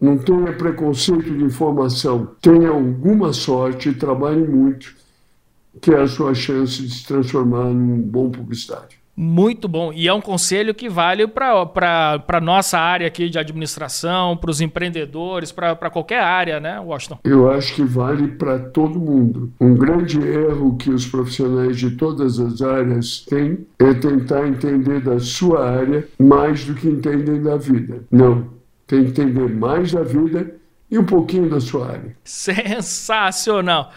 Não 0.00 0.18
tenha 0.18 0.52
preconceito 0.52 1.30
de 1.30 1.44
informação. 1.44 2.30
Tenha 2.40 2.70
alguma 2.70 3.32
sorte 3.32 3.90
e 3.90 3.94
trabalhe 3.94 4.46
muito, 4.46 4.94
que 5.80 5.92
é 5.92 6.00
a 6.00 6.06
sua 6.06 6.34
chance 6.34 6.82
de 6.82 6.94
se 6.94 7.06
transformar 7.06 7.66
num 7.66 8.00
bom 8.00 8.30
publicitário. 8.30 9.03
Muito 9.16 9.68
bom. 9.68 9.92
E 9.92 10.08
é 10.08 10.12
um 10.12 10.20
conselho 10.20 10.74
que 10.74 10.88
vale 10.88 11.26
para 11.26 12.22
a 12.26 12.40
nossa 12.40 12.78
área 12.78 13.06
aqui 13.06 13.28
de 13.28 13.38
administração, 13.38 14.36
para 14.36 14.50
os 14.50 14.60
empreendedores, 14.60 15.52
para 15.52 15.90
qualquer 15.90 16.20
área, 16.20 16.58
né, 16.58 16.80
Washington? 16.80 17.18
Eu 17.22 17.50
acho 17.50 17.74
que 17.74 17.84
vale 17.84 18.28
para 18.28 18.58
todo 18.58 18.98
mundo. 18.98 19.52
Um 19.60 19.74
grande 19.74 20.20
erro 20.20 20.76
que 20.76 20.90
os 20.90 21.06
profissionais 21.06 21.76
de 21.76 21.92
todas 21.92 22.40
as 22.40 22.60
áreas 22.60 23.24
têm 23.28 23.66
é 23.78 23.94
tentar 23.94 24.48
entender 24.48 25.00
da 25.00 25.20
sua 25.20 25.70
área 25.70 26.06
mais 26.18 26.64
do 26.64 26.74
que 26.74 26.88
entendem 26.88 27.40
da 27.42 27.56
vida. 27.56 28.02
Não. 28.10 28.52
Tem 28.86 29.04
que 29.04 29.10
entender 29.10 29.48
mais 29.48 29.92
da 29.92 30.02
vida 30.02 30.54
e 30.94 30.98
um 30.98 31.04
pouquinho 31.04 31.50
da 31.50 31.60
sua 31.60 31.88
área. 31.88 32.16
Sensacional! 32.22 33.90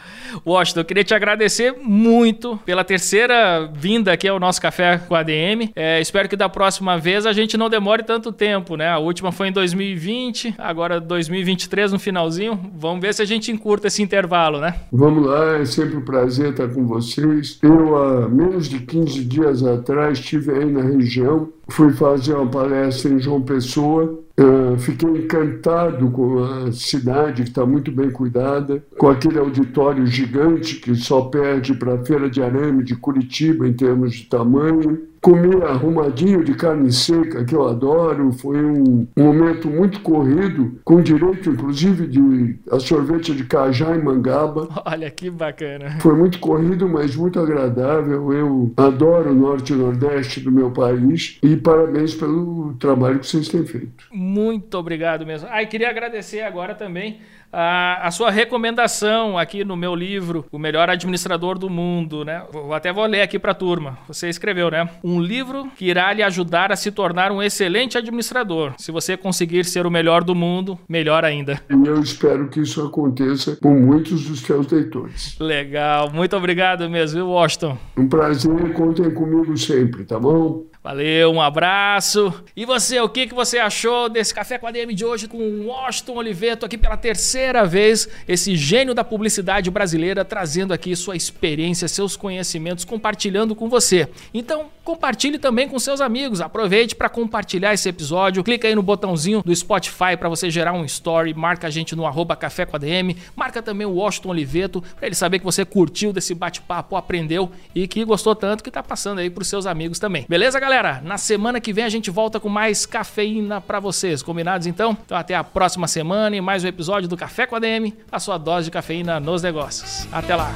Washington, 0.43 0.79
eu 0.79 0.85
queria 0.85 1.03
te 1.03 1.13
agradecer 1.13 1.75
muito 1.79 2.57
pela 2.65 2.83
terceira 2.83 3.71
vinda 3.71 4.11
aqui 4.11 4.27
ao 4.27 4.39
nosso 4.39 4.59
Café 4.59 4.97
com 4.97 5.13
a 5.13 5.19
ADM. 5.19 5.69
É, 5.75 6.01
espero 6.01 6.27
que 6.27 6.35
da 6.35 6.49
próxima 6.49 6.97
vez 6.97 7.27
a 7.27 7.33
gente 7.33 7.55
não 7.55 7.69
demore 7.69 8.01
tanto 8.01 8.31
tempo, 8.31 8.75
né? 8.75 8.89
A 8.89 8.97
última 8.97 9.31
foi 9.31 9.49
em 9.49 9.51
2020, 9.51 10.55
agora 10.57 10.99
2023 10.99 11.91
no 11.91 11.99
finalzinho. 11.99 12.59
Vamos 12.75 12.99
ver 12.99 13.13
se 13.13 13.21
a 13.21 13.25
gente 13.25 13.51
encurta 13.51 13.87
esse 13.87 14.01
intervalo, 14.01 14.59
né? 14.59 14.73
Vamos 14.91 15.27
lá, 15.27 15.57
é 15.57 15.65
sempre 15.65 15.97
um 15.97 16.03
prazer 16.03 16.49
estar 16.49 16.67
com 16.67 16.87
vocês. 16.87 17.59
Eu, 17.61 17.95
há 17.95 18.27
menos 18.27 18.67
de 18.67 18.79
15 18.79 19.23
dias 19.23 19.63
atrás, 19.63 20.17
estive 20.17 20.51
aí 20.51 20.65
na 20.65 20.81
região, 20.81 21.49
fui 21.69 21.93
fazer 21.93 22.33
uma 22.33 22.47
palestra 22.47 23.11
em 23.11 23.19
João 23.19 23.43
Pessoa 23.43 24.26
Uh, 24.39 24.77
fiquei 24.77 25.09
encantado 25.09 26.11
com 26.11 26.43
a 26.43 26.71
cidade 26.71 27.41
que 27.41 27.49
está 27.49 27.65
muito 27.65 27.91
bem 27.91 28.11
cuidada, 28.11 28.83
com 28.95 29.09
aquele 29.09 29.39
auditório 29.39 30.05
gigante 30.05 30.75
que 30.75 30.93
só 30.95 31.21
perde 31.21 31.73
para 31.73 31.95
a 31.95 32.05
Feira 32.05 32.29
de 32.29 32.43
Arame 32.43 32.83
de 32.83 32.95
Curitiba 32.95 33.67
em 33.67 33.73
termos 33.73 34.13
de 34.13 34.25
tamanho 34.25 35.01
comi 35.21 35.61
arrumadinho 35.63 36.43
de 36.43 36.53
carne 36.53 36.91
seca, 36.91 37.43
que 37.43 37.55
eu 37.55 37.67
adoro. 37.67 38.31
Foi 38.33 38.63
um, 38.63 39.07
momento 39.17 39.69
muito 39.69 40.01
corrido, 40.01 40.79
com 40.83 41.01
direito, 41.01 41.49
inclusive, 41.49 42.07
de 42.07 42.59
a 42.71 42.79
sorvete 42.79 43.33
de 43.33 43.43
cajá 43.43 43.95
e 43.95 44.01
mangaba. 44.01 44.67
Olha 44.85 45.09
que 45.09 45.29
bacana. 45.29 45.97
Foi 45.99 46.15
muito 46.15 46.39
corrido, 46.39 46.87
mas 46.87 47.15
muito 47.15 47.39
agradável. 47.39 48.31
Eu 48.33 48.73
adoro 48.77 49.31
o 49.31 49.35
norte 49.35 49.73
e 49.73 49.75
nordeste 49.75 50.39
do 50.39 50.51
meu 50.51 50.71
país 50.71 51.37
e 51.41 51.55
parabéns 51.55 52.13
pelo 52.13 52.73
trabalho 52.79 53.19
que 53.19 53.27
vocês 53.27 53.47
têm 53.47 53.65
feito. 53.65 54.05
Muito 54.11 54.77
obrigado 54.77 55.25
mesmo. 55.25 55.47
Ah, 55.51 55.61
e 55.61 55.67
queria 55.67 55.89
agradecer 55.89 56.41
agora 56.41 56.75
também 56.75 57.19
a, 57.51 58.07
a, 58.07 58.11
sua 58.11 58.29
recomendação 58.29 59.37
aqui 59.37 59.63
no 59.63 59.75
meu 59.75 59.95
livro, 59.95 60.45
O 60.51 60.59
Melhor 60.59 60.89
Administrador 60.89 61.57
do 61.57 61.69
Mundo, 61.69 62.25
né? 62.25 62.43
Vou, 62.51 62.73
até 62.73 62.91
vou 62.91 63.05
ler 63.05 63.21
aqui 63.21 63.39
para 63.39 63.51
a 63.51 63.55
turma. 63.55 63.97
Você 64.07 64.27
escreveu, 64.29 64.69
né? 64.69 64.89
Um 65.09 65.21
livro 65.21 65.71
que 65.77 65.85
irá 65.85 66.11
lhe 66.11 66.21
ajudar 66.21 66.69
a 66.69 66.75
se 66.75 66.91
tornar 66.91 67.31
um 67.31 67.41
excelente 67.41 67.97
administrador. 67.97 68.73
Se 68.77 68.91
você 68.91 69.15
conseguir 69.15 69.63
ser 69.63 69.85
o 69.85 69.89
melhor 69.89 70.21
do 70.21 70.35
mundo, 70.35 70.77
melhor 70.85 71.23
ainda. 71.23 71.61
E 71.69 71.87
eu 71.87 72.01
espero 72.01 72.49
que 72.49 72.59
isso 72.59 72.85
aconteça 72.85 73.55
com 73.55 73.73
muitos 73.73 74.25
dos 74.25 74.41
seus 74.41 74.67
leitores. 74.67 75.37
Legal. 75.39 76.11
Muito 76.11 76.35
obrigado 76.35 76.89
mesmo, 76.89 77.19
viu, 77.19 77.29
Washington? 77.29 77.77
Um 77.95 78.09
prazer. 78.09 78.73
Contem 78.73 79.09
comigo 79.13 79.55
sempre, 79.55 80.03
tá 80.03 80.19
bom? 80.19 80.65
Valeu, 80.83 81.31
um 81.31 81.41
abraço. 81.41 82.33
E 82.55 82.65
você, 82.65 82.99
o 83.01 83.09
que, 83.09 83.27
que 83.27 83.33
você 83.33 83.59
achou 83.59 84.07
desse 84.07 84.33
Café 84.33 84.57
com 84.57 84.67
a 84.67 84.71
DM 84.71 84.93
de 84.93 85.03
hoje 85.03 85.27
com 85.27 85.37
o 85.37 85.67
Washington 85.67 86.15
Oliveto 86.15 86.65
aqui 86.65 86.77
pela 86.77 86.95
terceira 86.95 87.65
vez, 87.65 88.07
esse 88.25 88.55
gênio 88.55 88.93
da 88.93 89.03
publicidade 89.03 89.69
brasileira 89.69 90.23
trazendo 90.23 90.73
aqui 90.73 90.95
sua 90.95 91.17
experiência, 91.17 91.89
seus 91.89 92.15
conhecimentos, 92.15 92.85
compartilhando 92.85 93.53
com 93.53 93.67
você. 93.67 94.07
Então, 94.33 94.67
compartilhe 94.87 95.37
também 95.37 95.67
com 95.67 95.77
seus 95.77 95.99
amigos. 95.99 96.39
Aproveite 96.39 96.95
para 96.95 97.09
compartilhar 97.09 97.73
esse 97.73 97.89
episódio. 97.89 98.41
Clica 98.41 98.69
aí 98.69 98.73
no 98.73 98.81
botãozinho 98.81 99.43
do 99.43 99.53
Spotify 99.53 100.15
para 100.17 100.29
você 100.29 100.49
gerar 100.49 100.71
um 100.71 100.85
story, 100.85 101.33
marca 101.33 101.67
a 101.67 101.69
gente 101.69 101.93
no 101.93 102.05
arroba 102.05 102.37
Café 102.37 102.65
com 102.65 102.77
a 102.77 102.79
DM, 102.79 103.17
marca 103.35 103.61
também 103.61 103.85
o 103.85 103.95
Washington 103.95 104.29
Oliveto 104.29 104.81
para 104.95 105.07
ele 105.07 105.15
saber 105.15 105.39
que 105.39 105.45
você 105.45 105.65
curtiu 105.65 106.13
desse 106.13 106.33
bate-papo, 106.33 106.95
aprendeu 106.95 107.51
e 107.75 107.85
que 107.85 108.05
gostou 108.05 108.33
tanto 108.33 108.63
que 108.63 108.71
tá 108.71 108.81
passando 108.81 109.19
aí 109.19 109.29
para 109.29 109.41
os 109.41 109.49
seus 109.49 109.65
amigos 109.65 109.99
também. 109.99 110.25
Beleza, 110.29 110.57
galera? 110.57 111.01
na 111.03 111.17
semana 111.17 111.59
que 111.59 111.73
vem 111.73 111.83
a 111.83 111.89
gente 111.89 112.09
volta 112.09 112.39
com 112.39 112.47
mais 112.47 112.85
cafeína 112.85 113.59
para 113.59 113.81
vocês. 113.81 114.23
Combinados 114.23 114.67
então? 114.67 114.97
Então 115.05 115.17
até 115.17 115.35
a 115.35 115.43
próxima 115.43 115.87
semana 115.87 116.33
e 116.33 116.39
mais 116.39 116.63
um 116.63 116.67
episódio 116.67 117.09
do 117.09 117.17
Café 117.17 117.45
com 117.45 117.57
a 117.57 117.59
DM, 117.59 117.93
a 118.09 118.21
sua 118.21 118.37
dose 118.37 118.65
de 118.65 118.71
cafeína 118.71 119.19
nos 119.19 119.41
negócios. 119.43 120.07
Até 120.13 120.33
lá. 120.33 120.55